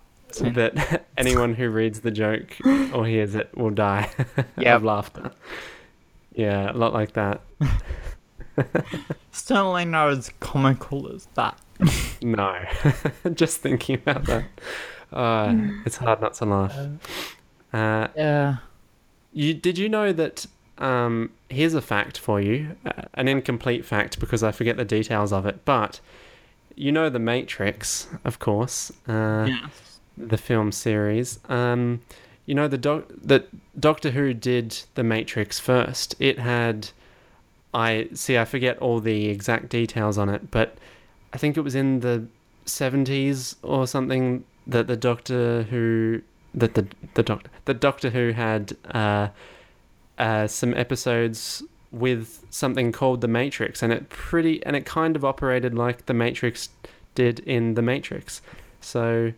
That 0.41 1.05
anyone 1.17 1.53
who 1.53 1.69
reads 1.69 2.01
the 2.01 2.12
joke 2.12 2.57
or 2.93 3.05
hears 3.05 3.34
it 3.34 3.50
will 3.57 3.69
die 3.69 4.10
Yep. 4.57 4.75
of 4.75 4.84
laughter. 4.84 5.31
Yeah, 6.36 6.72
a 6.72 6.74
lot 6.74 6.93
like 6.93 7.13
that. 7.13 7.41
Certainly 9.31 9.86
not 9.86 10.10
as 10.10 10.31
comical 10.39 11.12
as 11.13 11.27
that. 11.36 11.57
No, 12.22 12.65
just 13.36 13.62
thinking 13.62 13.96
about 13.96 14.25
that, 14.25 14.46
uh, 15.13 15.53
it's 15.86 15.98
hard 15.98 16.19
not 16.19 16.34
to 16.36 16.46
laugh. 16.46 16.75
Uh, 17.72 18.07
Yeah. 18.15 18.55
You 19.31 19.53
did 19.53 19.77
you 19.77 19.88
know 19.88 20.12
that? 20.13 20.48
Um, 20.79 21.31
here's 21.50 21.74
a 21.74 21.81
fact 21.81 22.17
for 22.17 22.39
you, 22.39 22.75
uh, 22.86 23.03
an 23.13 23.27
incomplete 23.27 23.86
fact 23.86 24.19
because 24.19 24.43
I 24.43 24.51
forget 24.51 24.77
the 24.77 24.86
details 24.86 25.34
of 25.34 25.46
it. 25.46 25.65
But 25.65 26.00
you 26.75 26.91
know 26.91 27.10
the 27.10 27.19
Matrix, 27.19 28.07
of 28.24 28.39
course, 28.39 28.91
uh, 29.07 29.46
yes. 29.48 30.00
the 30.15 30.38
film 30.38 30.72
series. 30.72 31.39
Um, 31.50 32.01
you 32.46 32.55
know 32.55 32.67
the 32.67 32.77
doc 32.77 33.05
that 33.24 33.48
Doctor 33.79 34.12
Who 34.12 34.34
did 34.34 34.79
the 34.96 35.03
Matrix 35.03 35.60
first. 35.60 36.15
It 36.19 36.39
had, 36.39 36.89
I 37.74 38.10
see. 38.13 38.38
I 38.38 38.46
forget 38.46 38.77
all 38.79 39.00
the 39.00 39.27
exact 39.27 39.69
details 39.69 40.17
on 40.17 40.29
it, 40.29 40.50
but 40.51 40.77
I 41.34 41.38
think 41.38 41.57
it 41.57 41.62
was 41.62 41.75
in 41.75 42.00
the 42.00 42.25
seventies 42.65 43.55
or 43.63 43.88
something 43.88 44.43
that 44.67 44.88
the 44.88 44.96
Doctor 44.96 45.63
Who 45.63 46.22
that 46.53 46.75
the 46.75 46.88
the 47.15 47.24
Doctor 47.24 47.50
the 47.65 47.74
Doctor 47.74 48.10
Who 48.12 48.31
had 48.31 48.77
uh, 48.91 49.29
uh, 50.17 50.47
some 50.47 50.74
episodes 50.74 51.63
with 51.91 52.45
something 52.50 52.91
called 52.91 53.21
the 53.21 53.27
Matrix, 53.27 53.81
and 53.81 53.93
it 53.93 54.09
pretty 54.09 54.63
and 54.65 54.75
it 54.75 54.86
kind 54.86 55.15
of 55.15 55.24
operated 55.24 55.74
like 55.74 56.05
the 56.05 56.13
Matrix 56.13 56.69
did 57.15 57.39
in 57.39 57.74
the 57.75 57.81
Matrix. 57.81 58.41
So 58.81 59.33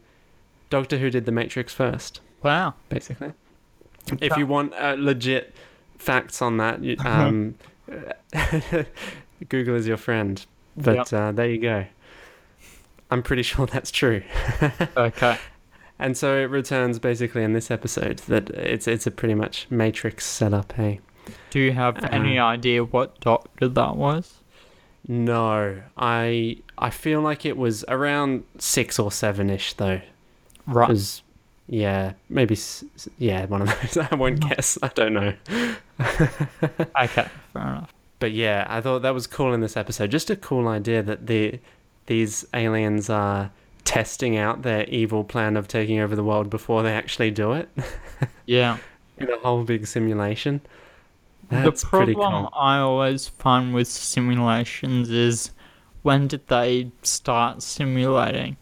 Doctor 0.69 0.98
Who 0.98 1.09
did 1.09 1.25
the 1.25 1.31
Matrix 1.31 1.74
first, 1.74 2.21
Wow. 2.43 2.74
basically. 2.89 3.33
If 4.21 4.36
you 4.38 4.48
want 4.48 4.74
uh, 4.74 4.95
legit 4.98 5.53
facts 5.98 6.41
on 6.41 6.57
that, 6.57 6.83
you, 6.83 6.98
um, 7.05 7.55
Google 9.50 9.75
is 9.75 9.88
your 9.88 9.98
friend. 9.98 10.43
But 10.75 11.12
uh, 11.13 11.31
there 11.31 11.50
you 11.50 11.59
go. 11.59 11.86
I'm 13.12 13.24
pretty 13.24 13.43
sure 13.51 13.65
that's 13.65 13.91
true. 13.91 14.21
Okay. 14.98 15.38
And 16.00 16.15
so 16.15 16.38
it 16.38 16.50
returns 16.50 16.98
basically 16.98 17.44
in 17.44 17.53
this 17.53 17.70
episode 17.70 18.20
that 18.29 18.50
it's 18.51 18.88
it's 18.88 19.06
a 19.06 19.12
pretty 19.12 19.36
much 19.36 19.68
Matrix 19.70 20.25
setup. 20.25 20.72
Hey, 20.74 21.01
Do 21.51 21.60
you 21.60 21.74
have 21.74 22.01
any 22.12 22.39
Uh, 22.39 22.46
idea 22.46 22.84
what 22.86 23.20
doctor 23.20 23.68
that 23.68 23.96
was? 23.98 24.36
no, 25.08 25.82
I 25.98 26.58
I 26.77 26.89
feel 26.89 27.22
like 27.22 27.46
it 27.46 27.58
was 27.58 27.84
around 27.88 28.44
six 28.60 28.98
or 29.00 29.12
seven 29.12 29.50
ish 29.50 29.74
though. 29.74 30.01
Right. 30.68 30.88
Was 30.89 31.22
yeah 31.68 32.13
maybe 32.29 32.58
yeah 33.18 33.46
one 33.46 33.62
of 33.63 33.68
those. 33.82 33.98
I 34.12 34.15
won't 34.15 34.39
guess. 34.39 34.77
I 34.82 34.88
don't 34.89 35.13
know. 35.13 35.34
Okay. 37.01 37.27
Fair 37.53 37.62
enough. 37.62 37.94
But 38.20 38.32
yeah, 38.34 38.65
I 38.70 38.82
thought 38.82 39.01
that 39.03 39.13
was 39.13 39.27
cool 39.27 39.53
in 39.53 39.62
this 39.62 39.77
episode. 39.77 40.12
Just 40.12 40.29
a 40.29 40.36
cool 40.36 40.68
idea 40.68 41.01
that 41.03 41.27
the 41.27 41.60
these 42.08 42.46
aliens 42.53 43.10
are 43.10 43.51
testing 43.89 44.38
out 44.38 44.62
their 44.62 44.84
evil 44.86 45.24
plan 45.24 45.58
of 45.58 45.67
taking 45.67 46.00
over 46.00 46.15
the 46.15 46.24
world 46.24 46.48
before 46.48 46.84
they 46.84 46.91
actually 46.93 47.31
do 47.31 47.53
it 47.53 47.67
Yeah. 48.46 48.77
in 49.17 49.31
a 49.31 49.38
whole 49.39 49.63
big 49.63 49.88
simulation. 49.88 50.62
That's 51.50 51.81
the 51.81 51.88
pretty 51.88 52.13
problem 52.13 52.43
cool. 52.51 52.53
I 52.62 52.77
always 52.77 53.27
find 53.27 53.74
with 53.74 53.88
simulations 53.88 55.10
is 55.10 55.50
when 56.03 56.27
did 56.27 56.46
they 56.50 56.91
start 57.01 57.63
simulating? 57.63 58.58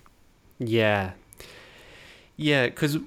Yeah. 0.60 1.12
Yeah, 2.38 2.67
because 2.67 2.96
uh, 2.96 3.00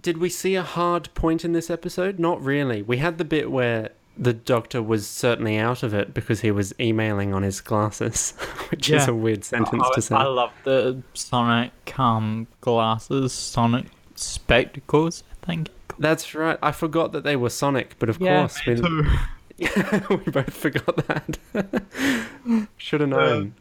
did 0.00 0.18
we 0.18 0.28
see 0.28 0.54
a 0.54 0.62
hard 0.62 1.12
point 1.14 1.44
in 1.44 1.52
this 1.52 1.68
episode? 1.68 2.20
Not 2.20 2.40
really. 2.40 2.80
We 2.82 2.98
had 2.98 3.18
the 3.18 3.24
bit 3.24 3.50
where 3.50 3.90
the 4.18 4.32
doctor 4.32 4.82
was 4.82 5.06
certainly 5.06 5.58
out 5.58 5.82
of 5.82 5.92
it 5.94 6.14
because 6.14 6.40
he 6.40 6.50
was 6.50 6.74
emailing 6.80 7.34
on 7.34 7.42
his 7.42 7.60
glasses, 7.60 8.30
which 8.70 8.88
is 8.90 9.06
a 9.08 9.14
weird 9.14 9.44
sentence 9.44 9.82
I, 9.84 9.94
to 9.94 10.02
say. 10.02 10.14
I 10.14 10.24
love 10.24 10.52
the 10.64 11.02
Sonic 11.14 11.98
um 11.98 12.46
glasses, 12.60 13.32
Sonic 13.32 13.86
spectacles. 14.14 15.22
I 15.42 15.46
think. 15.46 15.68
That's 15.98 16.34
right. 16.34 16.58
I 16.62 16.72
forgot 16.72 17.12
that 17.12 17.24
they 17.24 17.36
were 17.36 17.50
Sonic, 17.50 17.96
but 17.98 18.08
of 18.08 18.18
course 18.18 18.64
we, 18.66 18.74
we 19.58 20.30
both 20.30 20.52
forgot 20.52 20.96
that. 21.08 21.38
Should 22.76 23.00
have 23.00 23.10
known. 23.10 23.54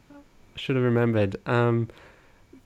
Should 0.56 0.76
have 0.76 0.84
remembered. 0.86 1.38
Um, 1.48 1.90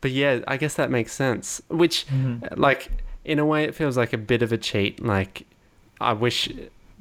but 0.01 0.12
yeah, 0.12 0.39
I 0.48 0.58
guess 0.58 0.75
that 0.75 0.89
makes 0.89 1.12
sense. 1.12 1.62
Which, 1.69 2.08
Mhm. 2.08 2.58
like, 2.58 2.89
in 3.25 3.38
a 3.39 3.46
way, 3.46 3.63
it 3.65 3.75
feels 3.75 3.98
like 3.98 4.13
a 4.13 4.17
bit 4.17 4.41
of 4.41 4.51
a 4.51 4.58
cheat. 4.58 5.03
Like, 5.03 5.46
I 6.00 6.13
wish 6.13 6.50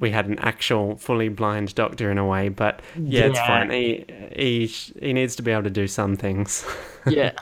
we 0.01 0.11
had 0.11 0.27
an 0.27 0.39
actual 0.39 0.97
fully 0.97 1.29
blind 1.29 1.75
doctor 1.75 2.11
in 2.11 2.19
a 2.19 2.27
way, 2.27 2.49
but 2.49 2.81
yeah, 2.97 3.25
it's 3.27 3.39
fine. 3.39 3.71
He 3.71 4.05
he 4.35 4.67
sh- 4.69 4.93
he 5.01 5.13
needs 5.13 5.35
to 5.37 5.43
be 5.43 5.51
able 5.51 5.65
to 5.65 5.71
do 5.71 5.87
some 5.89 6.17
things. 6.17 6.65
Yeah. 7.07 7.33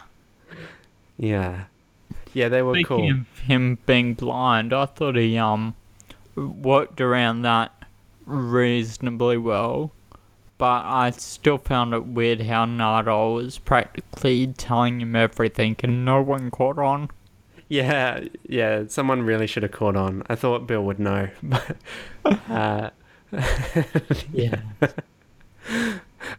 yeah, 1.16 1.64
yeah, 2.32 2.48
they 2.48 2.62
were 2.62 2.74
Speaking 2.74 2.86
cool. 2.86 3.10
of 3.10 3.38
him 3.40 3.78
being 3.86 4.14
blind, 4.14 4.72
I 4.72 4.86
thought 4.86 5.16
he 5.16 5.36
um 5.38 5.74
worked 6.36 7.00
around 7.00 7.42
that 7.42 7.72
reasonably 8.26 9.38
well, 9.38 9.90
but 10.58 10.84
I 10.84 11.10
still 11.10 11.58
found 11.58 11.94
it 11.94 12.06
weird 12.06 12.42
how 12.42 12.64
Nardole 12.66 13.34
was 13.36 13.58
practically 13.58 14.46
telling 14.48 15.00
him 15.00 15.16
everything 15.16 15.76
and 15.82 16.04
no 16.04 16.22
one 16.22 16.50
caught 16.50 16.78
on. 16.78 17.10
Yeah, 17.68 18.24
yeah, 18.48 18.84
someone 18.88 19.22
really 19.22 19.46
should 19.46 19.62
have 19.64 19.72
caught 19.72 19.96
on. 19.96 20.22
I 20.28 20.34
thought 20.36 20.66
Bill 20.66 20.82
would 20.84 20.98
know, 21.00 21.28
but 21.42 21.76
uh, 22.48 22.90
Yeah. 24.32 24.60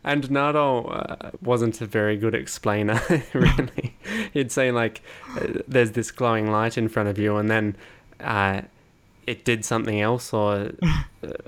and 0.03 0.23
Nardole 0.29 0.85
uh, 0.89 1.31
wasn't 1.41 1.81
a 1.81 1.85
very 1.85 2.17
good 2.17 2.33
explainer. 2.35 3.01
really, 3.33 3.95
he'd 4.33 4.51
say 4.51 4.71
like, 4.71 5.01
uh, 5.37 5.47
"There's 5.67 5.91
this 5.91 6.11
glowing 6.11 6.49
light 6.51 6.77
in 6.77 6.87
front 6.87 7.09
of 7.09 7.17
you," 7.19 7.35
and 7.37 7.49
then 7.51 7.75
uh, 8.21 8.61
it 9.25 9.43
did 9.43 9.65
something 9.65 9.99
else, 9.99 10.31
or 10.33 10.71
uh, 10.81 11.03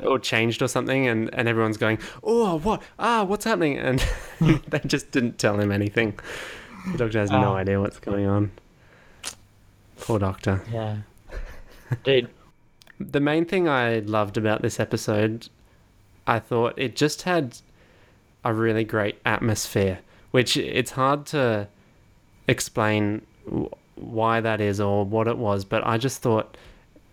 or 0.05 0.19
changed 0.19 0.62
or 0.62 0.67
something, 0.67 1.07
and 1.07 1.33
and 1.33 1.48
everyone's 1.48 1.77
going, 1.77 2.00
"Oh, 2.24 2.59
what? 2.59 2.81
Ah, 3.00 3.24
what's 3.24 3.45
happening?" 3.45 3.77
And 3.77 4.03
they 4.67 4.79
just 4.86 5.12
didn't 5.12 5.38
tell 5.38 5.57
him 5.59 5.71
anything. 5.71 6.19
The 6.91 6.98
doctor 6.98 7.19
has 7.19 7.31
no 7.31 7.53
Oh. 7.53 7.55
idea 7.55 7.79
what's 7.79 8.00
going 8.00 8.25
on. 8.25 8.51
Poor 10.01 10.20
doctor. 10.20 10.62
Yeah. 10.72 10.98
Dude. 12.03 12.29
The 13.00 13.20
main 13.20 13.46
thing 13.46 13.70
I 13.70 14.00
loved 14.00 14.38
about 14.38 14.62
this 14.62 14.79
episode, 14.79 15.48
I 16.27 16.39
thought 16.39 16.74
it 16.77 16.96
just 16.96 17.22
had 17.22 17.58
a 18.44 18.53
really 18.53 18.84
great 18.84 19.20
atmosphere, 19.25 20.00
which 20.32 20.58
it's 20.58 20.91
hard 20.91 21.25
to 21.27 21.68
explain 22.48 23.22
why 23.96 24.41
that 24.41 24.60
is 24.60 24.82
or 24.82 25.06
what 25.06 25.27
it 25.27 25.38
was, 25.38 25.63
but 25.63 25.86
I 25.86 25.98
just 25.98 26.22
thought 26.22 26.58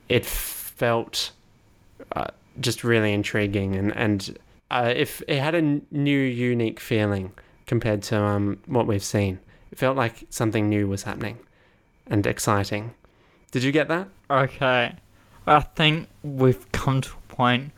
it 0.09 0.26
felt 0.26 1.31
uh, 2.12 2.26
just 2.61 2.85
really 2.85 3.12
intriguing 3.12 3.75
and 3.76 3.97
and 3.97 4.38
uh, 4.71 4.93
if 4.95 5.23
it 5.28 5.38
had 5.38 5.55
a 5.55 5.81
new 5.90 6.19
unique 6.19 6.81
feeling 6.81 7.33
compared 7.66 8.02
to 8.02 8.21
um, 8.21 8.59
what 8.66 8.87
we've 8.87 9.05
seen. 9.05 9.38
It 9.71 9.78
felt 9.78 9.97
like 9.97 10.26
something 10.31 10.69
new 10.69 10.88
was 10.88 11.02
happening 11.02 11.38
and 12.09 12.27
exciting. 12.27 12.95
Did 13.51 13.63
you 13.63 13.73
get 13.73 13.89
that? 13.89 14.09
Okay. 14.31 14.95
I 15.47 15.61
think 15.61 16.09
we've 16.23 16.71
come 16.73 17.01
to 17.01 17.11
a 17.13 17.33
point 17.35 17.73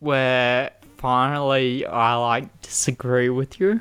where 0.00 0.70
finally 0.98 1.86
I 1.86 2.14
like 2.16 2.62
disagree 2.62 3.28
with 3.30 3.58
you 3.60 3.80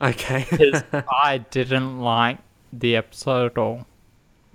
Okay. 0.00 0.46
because 0.50 0.82
I 0.92 1.38
didn't 1.50 2.00
like 2.00 2.38
the 2.72 2.96
episode 2.96 3.52
at 3.52 3.58
all. 3.58 3.86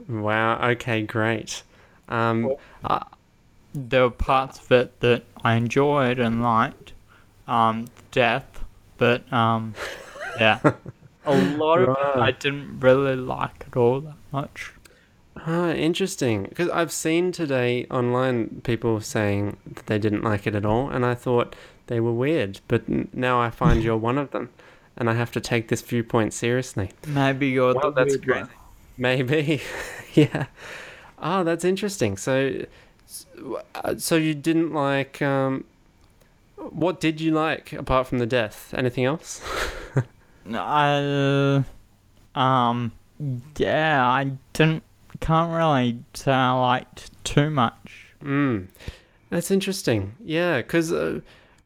wow. 0.10 0.70
Okay. 0.72 1.04
Great. 1.04 1.64
Um, 2.10 2.56
uh, 2.84 3.04
There 3.74 4.04
were 4.04 4.10
parts 4.12 4.60
of 4.60 4.72
it 4.72 5.00
that 5.02 5.24
I 5.44 5.54
enjoyed 5.56 6.20
and 6.20 6.42
liked, 6.42 6.94
um, 7.48 7.86
death, 8.12 8.64
but 8.98 9.32
um, 9.32 9.74
yeah, 10.40 10.60
a 11.26 11.36
lot 11.58 11.80
of 11.80 11.90
it 11.90 12.20
I 12.20 12.32
didn't 12.32 12.80
really 12.80 13.16
like 13.16 13.66
at 13.68 13.78
all 13.78 14.02
much. 14.32 14.74
Ah, 15.46 15.72
interesting. 15.72 16.44
Because 16.44 16.70
I've 16.70 16.92
seen 16.92 17.32
today 17.32 17.86
online 17.92 18.62
people 18.64 19.00
saying 19.02 19.58
that 19.72 19.86
they 19.86 20.00
didn't 20.00 20.24
like 20.24 20.48
it 20.48 20.56
at 20.56 20.66
all, 20.66 20.90
and 20.90 21.06
I 21.06 21.14
thought 21.16 21.56
they 21.88 22.00
were 22.00 22.12
weird. 22.14 22.60
But 22.68 22.84
n- 22.90 23.08
now 23.14 23.40
I 23.40 23.50
find 23.52 23.84
you're 23.84 23.98
one 23.98 24.18
of 24.18 24.32
them, 24.32 24.50
and 24.98 25.10
I 25.10 25.14
have 25.14 25.32
to 25.34 25.40
take 25.40 25.68
this 25.68 25.82
viewpoint 25.82 26.34
seriously. 26.34 26.92
Maybe 27.06 27.50
you're 27.50 27.74
Well, 27.76 27.92
the 27.92 28.02
that's 28.04 28.14
weird 28.14 28.26
great. 28.26 28.42
one. 28.42 28.50
Maybe, 28.98 29.62
yeah. 30.16 30.48
Oh, 31.20 31.44
that's 31.44 31.64
interesting. 31.64 32.18
So, 32.18 32.66
uh, 33.76 33.96
so 33.98 34.16
you 34.16 34.34
didn't 34.34 34.74
like. 34.74 35.22
Um, 35.22 35.66
what 36.56 37.00
did 37.00 37.22
you 37.22 37.32
like 37.32 37.74
apart 37.74 38.08
from 38.08 38.18
the 38.18 38.26
death? 38.26 38.74
Anything 38.76 39.06
else? 39.06 39.42
No, 40.46 40.64
I, 40.64 41.64
uh, 42.36 42.40
um, 42.40 42.92
yeah, 43.58 44.08
I 44.08 44.32
didn't, 44.54 44.84
can't 45.20 45.52
really 45.52 46.00
say 46.14 46.32
I 46.32 46.52
liked 46.52 47.12
too 47.24 47.50
much. 47.50 48.14
Mm, 48.24 48.68
that's 49.30 49.52
interesting. 49.52 50.16
Yeah, 50.24 50.58
because 50.58 50.92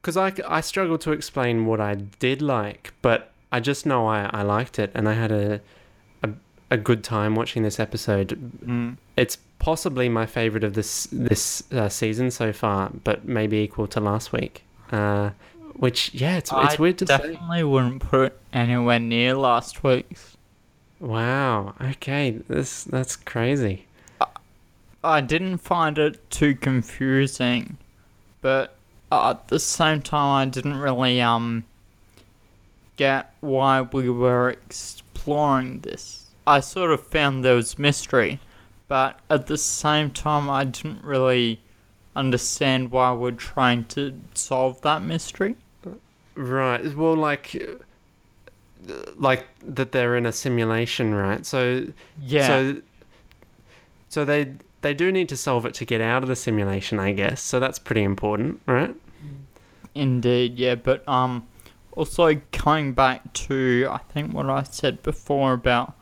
because 0.02 0.18
I, 0.18 0.32
c- 0.32 0.44
I 0.48 0.62
struggle 0.62 0.98
to 1.00 1.12
explain 1.12 1.66
what 1.66 1.80
I 1.80 1.96
did 1.96 2.42
like, 2.42 2.94
but 3.02 3.32
I 3.52 3.60
just 3.60 3.86
know 3.86 4.08
I, 4.08 4.30
I 4.34 4.42
liked 4.44 4.80
it 4.80 4.92
and 4.96 5.08
I 5.08 5.14
had 5.14 5.32
a, 5.32 5.62
a 6.24 6.30
a 6.70 6.78
good 6.78 7.04
time 7.04 7.36
watching 7.36 7.64
this 7.64 7.80
episode. 7.80 8.30
Mm. 8.66 8.98
It's 9.18 9.38
possibly 9.60 10.10
my 10.10 10.26
favorite 10.26 10.64
of 10.64 10.74
this 10.74 11.08
this 11.12 11.64
uh, 11.72 11.90
season 11.90 12.32
so 12.32 12.52
far, 12.54 12.92
but 13.04 13.26
maybe 13.26 13.58
equal 13.58 13.88
to 13.88 14.00
last 14.00 14.32
week. 14.34 14.64
Uh, 14.92 15.32
which 15.76 16.14
yeah, 16.14 16.38
it's 16.38 16.52
it's 16.52 16.76
I 16.76 16.82
weird 16.82 16.98
to 17.00 17.08
say. 17.08 17.18
definitely 17.18 17.64
wouldn't 17.64 18.02
put 18.02 18.38
anywhere 18.54 19.00
near 19.00 19.34
last 19.36 19.84
week's. 19.84 20.38
Wow. 21.02 21.74
Okay, 21.82 22.30
this 22.48 22.84
that's 22.84 23.16
crazy. 23.16 23.86
I 25.04 25.20
didn't 25.20 25.58
find 25.58 25.98
it 25.98 26.30
too 26.30 26.54
confusing, 26.54 27.78
but 28.42 28.76
at 29.12 29.48
the 29.48 29.60
same 29.60 30.04
time, 30.04 30.48
I 30.48 30.50
didn't 30.50 30.78
really 30.78 31.20
um 31.20 31.66
get 32.98 33.34
why 33.40 33.82
we 33.82 34.12
were 34.12 34.52
exploring 34.52 35.80
this. 35.80 36.28
I 36.46 36.60
sort 36.60 36.92
of 36.92 37.02
found 37.08 37.44
there 37.44 37.56
was 37.56 37.80
mystery, 37.80 38.40
but 38.88 39.20
at 39.28 39.48
the 39.48 39.58
same 39.58 40.12
time, 40.12 40.52
I 40.52 40.66
didn't 40.66 41.04
really 41.04 41.62
understand 42.16 42.92
why 42.92 43.12
we're 43.14 43.32
trying 43.32 43.86
to 43.86 44.20
solve 44.36 44.82
that 44.82 45.02
mystery. 45.02 45.56
Right. 46.36 46.96
Well, 46.96 47.16
like. 47.16 47.60
Like 49.16 49.48
that 49.64 49.92
they're 49.92 50.18
in 50.18 50.26
a 50.26 50.32
simulation, 50.32 51.14
right? 51.14 51.46
So 51.46 51.88
Yeah. 52.22 52.48
So, 52.48 52.82
so 54.10 54.26
they 54.26 54.54
they 54.82 54.94
do 54.94 55.12
need 55.12 55.30
to 55.30 55.38
solve 55.38 55.66
it 55.66 55.74
to 55.76 55.86
get 55.86 56.02
out 56.02 56.24
of 56.24 56.30
the 56.30 56.36
simulation, 56.36 57.00
I 57.00 57.12
guess. 57.14 57.42
So 57.42 57.60
that's 57.60 57.80
pretty 57.80 58.04
important, 58.04 58.62
right? 58.66 58.96
Indeed, 59.94 60.58
yeah, 60.58 60.76
but 60.76 61.08
um, 61.08 61.48
also 61.92 62.42
coming 62.52 62.94
back 62.94 63.34
to 63.34 63.88
I 63.90 64.00
think 64.12 64.34
what 64.34 64.50
I 64.50 64.64
said 64.64 65.04
before 65.04 65.54
about 65.54 65.94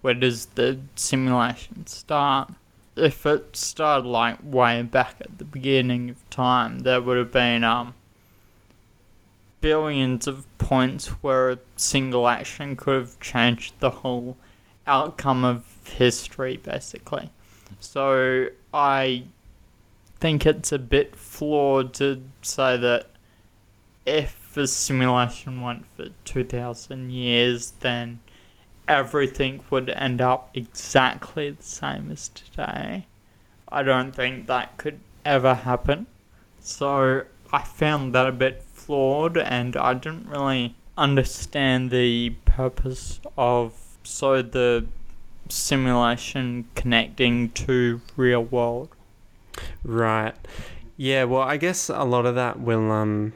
where 0.00 0.14
does 0.14 0.46
the 0.46 0.80
simulation 0.96 1.86
start? 1.86 2.50
If 2.96 3.26
it 3.26 3.56
started 3.56 4.06
like 4.08 4.38
way 4.42 4.82
back 4.82 5.16
at 5.20 5.38
the 5.38 5.44
beginning 5.44 6.10
of 6.10 6.30
time, 6.30 6.80
there 6.80 7.00
would 7.00 7.16
have 7.16 7.32
been 7.32 7.64
um 7.64 7.94
billions 9.64 10.26
of 10.26 10.46
points 10.58 11.06
where 11.22 11.52
a 11.52 11.58
single 11.74 12.28
action 12.28 12.76
could 12.76 13.00
have 13.00 13.18
changed 13.18 13.72
the 13.80 13.88
whole 13.88 14.36
outcome 14.86 15.42
of 15.42 15.64
history, 15.86 16.58
basically. 16.58 17.30
So 17.80 18.48
I 18.74 19.24
think 20.20 20.44
it's 20.44 20.70
a 20.70 20.78
bit 20.78 21.16
flawed 21.16 21.94
to 21.94 22.22
say 22.42 22.76
that 22.76 23.06
if 24.04 24.52
the 24.52 24.66
simulation 24.66 25.62
went 25.62 25.86
for 25.96 26.08
2000 26.26 27.10
years, 27.10 27.70
then 27.80 28.20
everything 28.86 29.64
would 29.70 29.88
end 29.88 30.20
up 30.20 30.50
exactly 30.52 31.52
the 31.52 31.62
same 31.62 32.10
as 32.10 32.28
today. 32.28 33.06
I 33.70 33.82
don't 33.82 34.14
think 34.14 34.46
that 34.46 34.76
could 34.76 35.00
ever 35.24 35.54
happen. 35.54 36.06
So 36.60 37.22
I 37.50 37.62
found 37.62 38.14
that 38.14 38.26
a 38.26 38.32
bit 38.32 38.62
flawed 38.84 39.36
and 39.36 39.76
I 39.76 39.94
didn't 39.94 40.28
really 40.28 40.74
understand 40.96 41.90
the 41.90 42.30
purpose 42.44 43.20
of 43.36 43.72
so 44.04 44.42
the 44.42 44.86
simulation 45.48 46.68
connecting 46.74 47.50
to 47.50 48.00
real 48.16 48.44
world. 48.44 48.88
Right. 49.82 50.34
Yeah. 50.96 51.24
Well, 51.24 51.42
I 51.42 51.56
guess 51.56 51.88
a 51.88 52.04
lot 52.04 52.26
of 52.26 52.34
that 52.34 52.60
will 52.60 52.90
um 52.90 53.32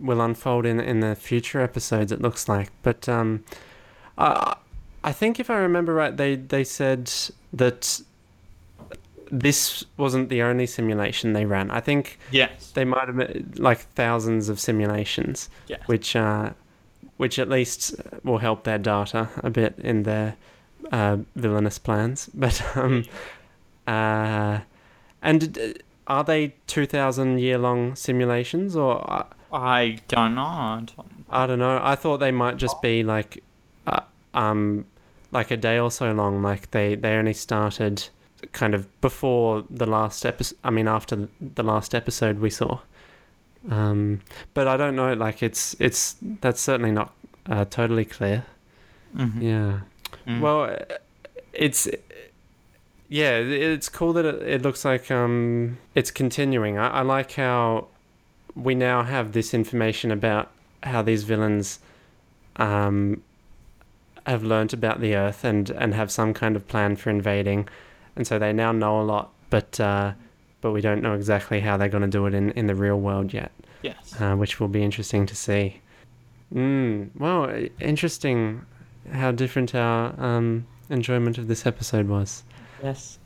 will 0.00 0.20
unfold 0.20 0.66
in 0.66 0.80
in 0.80 1.00
the 1.00 1.14
future 1.14 1.60
episodes. 1.60 2.12
It 2.12 2.20
looks 2.20 2.48
like, 2.48 2.70
but 2.82 3.08
um, 3.08 3.44
I 4.18 4.56
I 5.04 5.12
think 5.12 5.40
if 5.40 5.50
I 5.50 5.56
remember 5.56 5.94
right, 5.94 6.16
they 6.16 6.36
they 6.36 6.64
said 6.64 7.10
that 7.52 8.00
this 9.32 9.84
wasn't 9.96 10.28
the 10.28 10.42
only 10.42 10.66
simulation 10.66 11.32
they 11.32 11.46
ran. 11.46 11.70
I 11.70 11.80
think 11.80 12.18
Yes. 12.30 12.70
they 12.74 12.84
might 12.84 13.08
have 13.08 13.44
like 13.58 13.80
thousands 13.94 14.48
of 14.48 14.60
simulations. 14.60 15.48
Yes. 15.68 15.80
which 15.86 16.14
uh, 16.16 16.50
which 17.16 17.38
at 17.38 17.48
least 17.48 17.94
will 18.24 18.38
help 18.38 18.64
their 18.64 18.78
data 18.78 19.28
a 19.42 19.50
bit 19.50 19.74
in 19.78 20.02
their 20.02 20.36
uh, 20.92 21.16
villainous 21.36 21.78
plans. 21.78 22.28
But 22.34 22.62
um, 22.76 23.04
uh, 23.86 24.60
and 25.22 25.58
uh, 25.58 25.72
are 26.06 26.24
they 26.24 26.54
two 26.66 26.86
thousand 26.86 27.38
year 27.38 27.58
long 27.58 27.94
simulations 27.96 28.76
or 28.76 29.00
uh, 29.10 29.24
I 29.52 29.98
don't 30.08 30.34
know. 30.34 30.42
I 30.42 30.82
don't- 30.96 31.08
I 31.34 31.46
don't 31.46 31.58
know. 31.60 31.80
I 31.82 31.94
thought 31.94 32.18
they 32.18 32.30
might 32.32 32.58
just 32.58 32.82
be 32.82 33.02
like 33.02 33.42
uh, 33.86 34.00
um 34.34 34.84
like 35.30 35.50
a 35.50 35.56
day 35.56 35.78
or 35.78 35.90
so 35.90 36.12
long. 36.12 36.42
Like 36.42 36.70
they 36.72 36.94
they 36.94 37.14
only 37.14 37.32
started 37.32 38.08
kind 38.52 38.74
of 38.74 39.00
before 39.00 39.64
the 39.70 39.86
last 39.86 40.26
episode. 40.26 40.58
I 40.64 40.70
mean 40.70 40.88
after 40.88 41.28
the 41.40 41.62
last 41.62 41.94
episode 41.94 42.38
we 42.40 42.50
saw. 42.50 42.80
Um, 43.70 44.20
but 44.54 44.66
I 44.66 44.76
don't 44.76 44.96
know. 44.96 45.12
Like 45.12 45.42
it's 45.42 45.76
it's 45.78 46.16
that's 46.40 46.60
certainly 46.60 46.90
not 46.90 47.12
uh, 47.48 47.64
totally 47.64 48.04
clear. 48.04 48.44
Mhm. 49.16 49.40
Yeah. 49.42 49.80
Mm. 50.26 50.40
Well, 50.40 50.62
uh, 50.64 50.78
it's 51.52 51.88
yeah, 53.08 53.36
it's 53.38 53.88
cool 53.88 54.12
that 54.14 54.24
it, 54.24 54.42
it 54.42 54.62
looks 54.62 54.84
like 54.84 55.10
um 55.10 55.78
it's 55.94 56.10
continuing. 56.10 56.78
I, 56.78 56.88
I 56.88 57.02
like 57.02 57.32
how 57.32 57.86
we 58.54 58.74
now 58.74 59.02
have 59.02 59.32
this 59.32 59.54
information 59.54 60.10
about 60.10 60.50
how 60.82 61.02
these 61.02 61.22
villains 61.24 61.78
um 62.56 63.22
have 64.26 64.42
learnt 64.42 64.72
about 64.72 65.00
the 65.00 65.14
Earth 65.14 65.44
and 65.44 65.70
and 65.70 65.94
have 65.94 66.10
some 66.10 66.34
kind 66.34 66.56
of 66.56 66.66
plan 66.68 66.96
for 66.96 67.10
invading, 67.10 67.68
and 68.16 68.26
so 68.26 68.38
they 68.38 68.52
now 68.52 68.72
know 68.72 69.00
a 69.00 69.04
lot, 69.04 69.32
but 69.50 69.78
uh, 69.80 70.12
but 70.60 70.72
we 70.72 70.80
don't 70.80 71.02
know 71.02 71.14
exactly 71.14 71.60
how 71.60 71.76
they're 71.76 71.88
going 71.88 72.02
to 72.02 72.08
do 72.08 72.26
it 72.26 72.34
in 72.34 72.50
in 72.52 72.66
the 72.66 72.74
real 72.74 72.98
world 72.98 73.32
yet 73.32 73.52
yes. 73.82 74.20
uh, 74.20 74.34
which 74.34 74.60
will 74.60 74.68
be 74.68 74.82
interesting 74.82 75.26
to 75.26 75.36
see. 75.36 75.80
Mm, 76.54 77.10
well, 77.18 77.50
interesting 77.80 78.64
how 79.12 79.32
different 79.32 79.74
our 79.74 80.14
um, 80.20 80.66
enjoyment 80.88 81.38
of 81.38 81.48
this 81.48 81.66
episode 81.66 82.08
was. 82.08 82.44
Yes. 82.82 83.18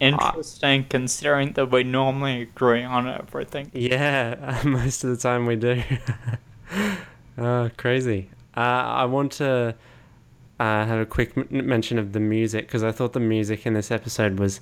Interesting 0.00 0.84
considering 0.84 1.52
that 1.52 1.70
we 1.70 1.84
normally 1.84 2.42
agree 2.42 2.82
on 2.82 3.08
everything. 3.08 3.70
Yeah, 3.72 4.60
most 4.64 5.04
of 5.04 5.10
the 5.10 5.16
time 5.16 5.46
we 5.46 5.56
do. 5.56 5.82
uh, 7.38 7.68
crazy. 7.76 8.30
Uh, 8.56 8.60
I 8.60 9.04
want 9.04 9.32
to 9.32 9.74
uh, 10.60 10.84
have 10.86 11.00
a 11.00 11.06
quick 11.06 11.32
m- 11.36 11.46
mention 11.50 11.98
of 11.98 12.12
the 12.12 12.20
music 12.20 12.66
because 12.66 12.82
I 12.82 12.92
thought 12.92 13.12
the 13.12 13.20
music 13.20 13.66
in 13.66 13.74
this 13.74 13.90
episode 13.90 14.38
was 14.38 14.60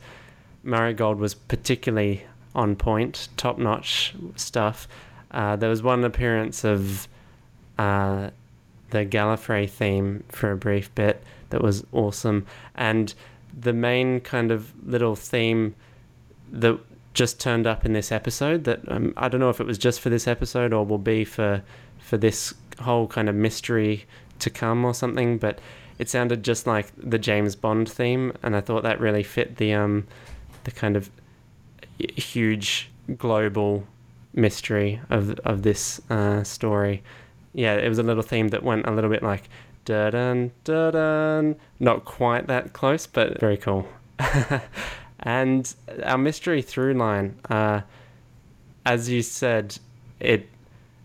Murray 0.63 0.95
Gold 0.95 1.19
was 1.19 1.35
particularly 1.35 2.25
on 2.55 2.77
point, 2.77 3.29
top 3.37 3.59
notch 3.59 4.15
stuff. 4.37 4.89
Uh, 5.31 5.57
there 5.57 5.71
was 5.71 5.83
one 5.83 6.05
appearance 6.05 6.65
of 6.65 7.07
uh, 7.79 8.31
the 8.91 9.07
Gallifrey 9.07 9.69
theme 9.69 10.25
for 10.29 10.51
a 10.51 10.57
brief 10.57 10.93
bit 10.95 11.23
that 11.51 11.63
was 11.63 11.85
awesome, 11.93 12.47
and 12.75 13.15
the 13.59 13.73
main 13.73 14.21
kind 14.21 14.51
of 14.51 14.73
little 14.87 15.17
theme 15.17 15.75
that 16.53 16.79
just 17.15 17.41
turned 17.41 17.67
up 17.67 17.85
in 17.85 17.93
this 17.93 18.13
episode 18.13 18.65
that 18.65 18.81
um, 18.89 19.13
I 19.17 19.29
don't 19.29 19.41
know 19.41 19.51
if 19.51 19.61
it 19.61 19.67
was 19.67 19.79
just 19.79 20.01
for 20.01 20.11
this 20.11 20.29
episode 20.29 20.73
or 20.73 20.85
will 20.85 20.99
be 20.99 21.25
for 21.25 21.63
for 21.99 22.17
this 22.17 22.55
whole 22.81 23.07
kind 23.07 23.29
of 23.29 23.35
mystery 23.35 24.07
to 24.39 24.51
come 24.51 24.85
or 24.85 24.95
something, 24.95 25.39
but 25.39 25.61
it 26.01 26.09
sounded 26.09 26.43
just 26.43 26.67
like 26.67 26.87
the 26.97 27.19
James 27.19 27.55
Bond 27.55 27.87
theme, 27.87 28.33
and 28.43 28.57
I 28.57 28.63
thought 28.63 28.85
that 28.85 28.99
really 29.01 29.23
fit 29.23 29.59
the 29.59 29.75
um 29.75 30.07
the 30.65 30.71
kind 30.71 30.97
of 30.97 31.11
huge 31.99 32.91
global 33.19 33.87
mystery 34.33 34.99
of 35.11 35.39
of 35.41 35.63
this 35.63 36.01
uh, 36.09 36.43
story. 36.43 37.03
Yeah, 37.53 37.75
it 37.75 37.87
was 37.87 37.99
a 37.99 38.03
little 38.03 38.23
theme 38.23 38.49
that 38.49 38.63
went 38.63 38.87
a 38.87 38.93
little 38.93 39.11
bit 39.11 39.23
like 39.23 39.51
da 39.85 40.09
dun 40.09 40.53
da 40.65 40.91
dun, 40.91 41.57
not 41.79 42.07
quite 42.07 42.47
that 42.47 42.73
close, 42.73 43.07
but 43.07 43.39
very 43.39 43.59
cool. 43.59 43.87
and 45.21 45.75
our 46.03 46.17
mystery 46.17 46.63
through 46.63 46.95
line, 46.95 47.39
uh, 47.51 47.83
as 48.87 49.11
you 49.11 49.21
said, 49.21 49.77
it 50.19 50.49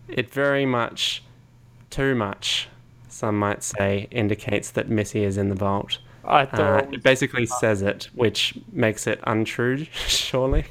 it 0.08 0.32
very 0.32 0.64
much 0.64 1.22
too 1.90 2.14
much 2.14 2.70
some 3.16 3.38
might 3.38 3.62
say, 3.62 4.08
indicates 4.10 4.70
that 4.72 4.88
Missy 4.88 5.24
is 5.24 5.36
in 5.38 5.48
the 5.48 5.54
vault. 5.54 5.98
I 6.24 6.42
Uh, 6.42 6.46
thought. 6.46 6.94
it 6.94 7.02
basically 7.02 7.46
says 7.46 7.82
it, 7.82 8.08
which 8.14 8.54
makes 8.72 9.06
it 9.06 9.20
untrue, 9.24 9.84
surely. 10.06 10.66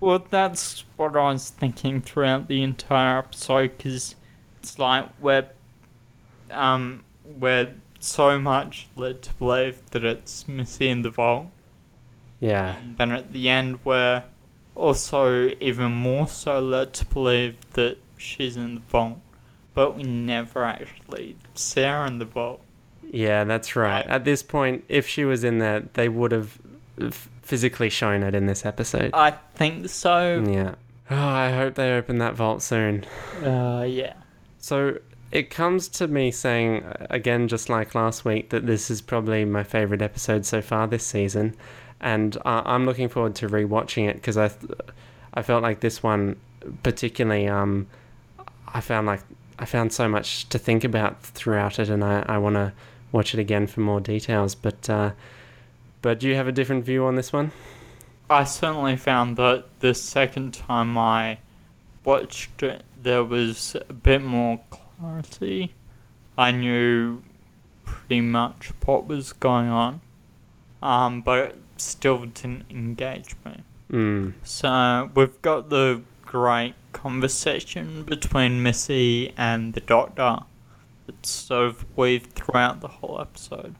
well, 0.00 0.24
that's 0.30 0.84
what 0.96 1.16
I 1.16 1.32
was 1.32 1.50
thinking 1.50 2.00
throughout 2.00 2.48
the 2.48 2.62
entire 2.62 3.18
episode 3.18 3.76
because 3.76 4.14
it's 4.60 4.78
like 4.78 5.08
we're 5.20 5.48
um 6.50 7.04
we're 7.24 7.72
so 8.00 8.38
much 8.38 8.88
led 8.96 9.22
to 9.22 9.32
believe 9.34 9.78
that 9.90 10.04
it's 10.04 10.46
Missy 10.48 10.88
in 10.88 11.02
the 11.02 11.10
vault. 11.10 11.46
Yeah, 12.40 12.76
And 12.76 12.96
then 12.98 13.12
at 13.12 13.32
the 13.32 13.48
end, 13.48 13.78
we're 13.84 14.24
also 14.74 15.50
even 15.60 15.92
more 15.92 16.26
so 16.26 16.58
led 16.60 16.92
to 16.94 17.04
believe 17.06 17.56
that 17.74 17.98
she's 18.16 18.56
in 18.56 18.74
the 18.76 18.80
vault, 18.80 19.18
but 19.74 19.96
we 19.96 20.02
never 20.02 20.64
actually 20.64 21.36
see 21.54 21.82
her 21.82 22.04
in 22.06 22.18
the 22.18 22.24
vault. 22.24 22.60
yeah, 23.10 23.44
that's 23.44 23.74
right. 23.76 24.04
Right. 24.04 24.06
At 24.06 24.24
this 24.24 24.42
point, 24.42 24.84
if 24.88 25.06
she 25.06 25.24
was 25.24 25.44
in 25.44 25.58
there, 25.58 25.80
they 25.94 26.08
would 26.08 26.32
have 26.32 26.58
physically 27.42 27.90
shown 27.90 28.22
it 28.22 28.34
in 28.34 28.46
this 28.46 28.64
episode. 28.64 29.10
I 29.14 29.32
think 29.54 29.88
so. 29.88 30.44
Yeah. 30.46 30.74
Oh, 31.10 31.16
I 31.16 31.50
hope 31.50 31.74
they 31.74 31.92
open 31.92 32.18
that 32.18 32.34
vault 32.34 32.62
soon. 32.62 33.04
Uh, 33.42 33.84
yeah. 33.86 34.14
So 34.58 34.98
it 35.30 35.50
comes 35.50 35.88
to 35.88 36.06
me 36.08 36.30
saying 36.30 36.84
uh, 36.84 37.06
again, 37.10 37.48
just 37.48 37.68
like 37.68 37.94
last 37.94 38.24
week, 38.24 38.50
that 38.50 38.66
this 38.66 38.90
is 38.90 39.00
probably 39.02 39.44
my 39.44 39.62
favorite 39.64 40.00
episode 40.02 40.46
so 40.46 40.62
far 40.62 40.86
this 40.86 41.04
season, 41.04 41.54
and 42.00 42.36
uh, 42.38 42.62
I'm 42.64 42.86
looking 42.86 43.08
forward 43.08 43.34
to 43.36 43.48
rewatching 43.48 44.08
it 44.08 44.16
because 44.16 44.36
I, 44.36 44.48
th- 44.48 44.72
I 45.34 45.42
felt 45.42 45.62
like 45.62 45.80
this 45.80 46.02
one 46.02 46.36
particularly, 46.82 47.48
um, 47.48 47.88
I 48.68 48.80
found 48.80 49.06
like 49.06 49.20
I 49.62 49.64
found 49.64 49.92
so 49.92 50.08
much 50.08 50.48
to 50.48 50.58
think 50.58 50.82
about 50.82 51.22
throughout 51.22 51.78
it, 51.78 51.88
and 51.88 52.02
I, 52.02 52.24
I 52.26 52.36
want 52.38 52.56
to 52.56 52.72
watch 53.12 53.32
it 53.32 53.38
again 53.38 53.68
for 53.68 53.78
more 53.78 54.00
details. 54.00 54.56
But 54.56 54.90
uh, 54.90 55.12
but 56.02 56.18
do 56.18 56.28
you 56.28 56.34
have 56.34 56.48
a 56.48 56.52
different 56.52 56.84
view 56.84 57.04
on 57.04 57.14
this 57.14 57.32
one? 57.32 57.52
I 58.28 58.42
certainly 58.42 58.96
found 58.96 59.36
that 59.36 59.66
the 59.78 59.94
second 59.94 60.52
time 60.52 60.98
I 60.98 61.38
watched 62.04 62.60
it, 62.64 62.82
there 63.00 63.22
was 63.22 63.76
a 63.88 63.92
bit 63.92 64.20
more 64.20 64.58
clarity. 64.98 65.74
I 66.36 66.50
knew 66.50 67.22
pretty 67.84 68.20
much 68.20 68.72
what 68.84 69.06
was 69.06 69.32
going 69.32 69.68
on, 69.68 70.00
um, 70.82 71.20
but 71.20 71.38
it 71.38 71.58
still 71.76 72.24
didn't 72.24 72.64
engage 72.68 73.36
me. 73.44 73.62
Mm, 73.92 74.32
So 74.42 75.08
we've 75.14 75.40
got 75.40 75.70
the 75.70 76.02
great 76.32 76.72
conversation 76.94 78.04
between 78.04 78.62
Missy 78.62 79.34
and 79.36 79.74
the 79.74 79.80
Doctor 79.80 80.38
that's 81.06 81.28
sort 81.28 81.66
of 81.66 81.84
weaved 81.94 82.32
throughout 82.32 82.80
the 82.80 82.88
whole 82.88 83.20
episode. 83.20 83.74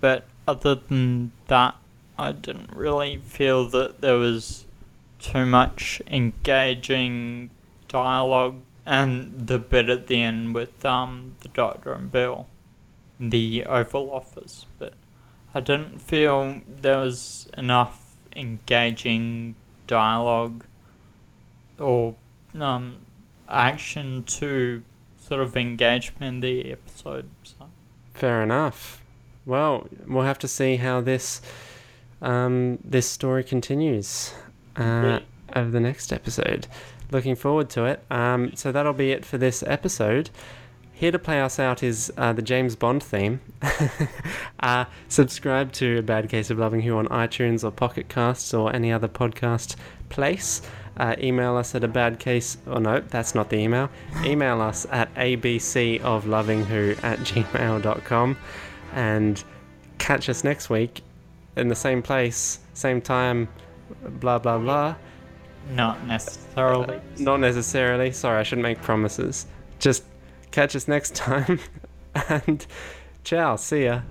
But 0.00 0.24
other 0.46 0.76
than 0.76 1.32
that, 1.48 1.74
I 2.16 2.30
didn't 2.30 2.70
really 2.72 3.16
feel 3.16 3.68
that 3.70 4.02
there 4.02 4.18
was 4.18 4.66
too 5.18 5.44
much 5.44 6.00
engaging 6.06 7.50
dialogue 7.88 8.60
and 8.86 9.48
the 9.48 9.58
bit 9.58 9.90
at 9.90 10.06
the 10.06 10.22
end 10.22 10.54
with 10.54 10.84
um 10.84 11.34
the 11.40 11.48
Doctor 11.48 11.92
and 11.92 12.12
Bill, 12.12 12.46
in 13.18 13.30
the 13.30 13.64
Oval 13.64 14.12
Office. 14.12 14.64
But 14.78 14.94
I 15.52 15.58
didn't 15.58 16.00
feel 16.00 16.60
there 16.68 16.98
was 16.98 17.48
enough 17.58 18.14
engaging 18.36 19.56
dialogue 19.88 20.66
or 21.80 22.14
um, 22.58 22.98
action 23.48 24.22
to 24.24 24.82
sort 25.18 25.40
of 25.40 25.56
engagement 25.56 26.22
in 26.34 26.40
the 26.40 26.72
episode. 26.72 27.28
So. 27.42 27.54
fair 28.14 28.42
enough. 28.42 29.02
Well, 29.46 29.88
we'll 30.06 30.24
have 30.24 30.38
to 30.40 30.48
see 30.48 30.76
how 30.76 31.00
this 31.00 31.40
um, 32.22 32.78
this 32.84 33.08
story 33.08 33.42
continues 33.42 34.34
uh, 34.78 34.82
Right. 34.82 35.22
over 35.56 35.70
the 35.70 35.80
next 35.80 36.12
episode. 36.12 36.66
Looking 37.10 37.34
forward 37.34 37.70
to 37.70 37.86
it. 37.86 38.04
Um, 38.10 38.54
so 38.54 38.70
that'll 38.70 38.92
be 38.92 39.10
it 39.10 39.24
for 39.24 39.38
this 39.38 39.62
episode. 39.66 40.30
Here 40.92 41.10
to 41.10 41.18
play 41.18 41.40
us 41.40 41.58
out 41.58 41.82
is 41.82 42.12
uh, 42.18 42.34
the 42.34 42.42
James 42.42 42.76
Bond 42.76 43.02
theme. 43.02 43.40
uh, 44.60 44.84
subscribe 45.08 45.72
to 45.72 45.98
A 45.98 46.02
Bad 46.02 46.28
Case 46.28 46.50
of 46.50 46.58
Loving 46.58 46.82
Who 46.82 46.98
on 46.98 47.08
iTunes 47.08 47.64
or 47.64 47.70
Pocket 47.70 48.08
Casts 48.10 48.52
or 48.52 48.72
any 48.74 48.92
other 48.92 49.08
podcast 49.08 49.76
place. 50.10 50.60
Uh, 51.00 51.16
email 51.18 51.56
us 51.56 51.74
at 51.74 51.82
a 51.82 51.88
bad 51.88 52.18
case, 52.18 52.58
or 52.66 52.78
no, 52.78 53.00
that's 53.00 53.34
not 53.34 53.48
the 53.48 53.56
email. 53.56 53.88
Email 54.22 54.60
us 54.60 54.86
at 54.90 55.08
abcoflovingwho 55.14 57.02
at 57.02 57.18
gmail.com 57.20 58.36
and 58.92 59.42
catch 59.96 60.28
us 60.28 60.44
next 60.44 60.68
week 60.68 61.00
in 61.56 61.68
the 61.68 61.74
same 61.74 62.02
place, 62.02 62.58
same 62.74 63.00
time, 63.00 63.48
blah 64.20 64.38
blah 64.38 64.58
blah. 64.58 64.94
Not 65.70 66.06
necessarily. 66.06 67.00
Not 67.18 67.40
necessarily. 67.40 68.12
Sorry, 68.12 68.38
I 68.38 68.42
shouldn't 68.42 68.64
make 68.64 68.82
promises. 68.82 69.46
Just 69.78 70.04
catch 70.50 70.76
us 70.76 70.86
next 70.86 71.14
time. 71.28 71.60
and 72.28 72.66
ciao. 73.24 73.56
See 73.56 73.84
ya. 73.84 74.02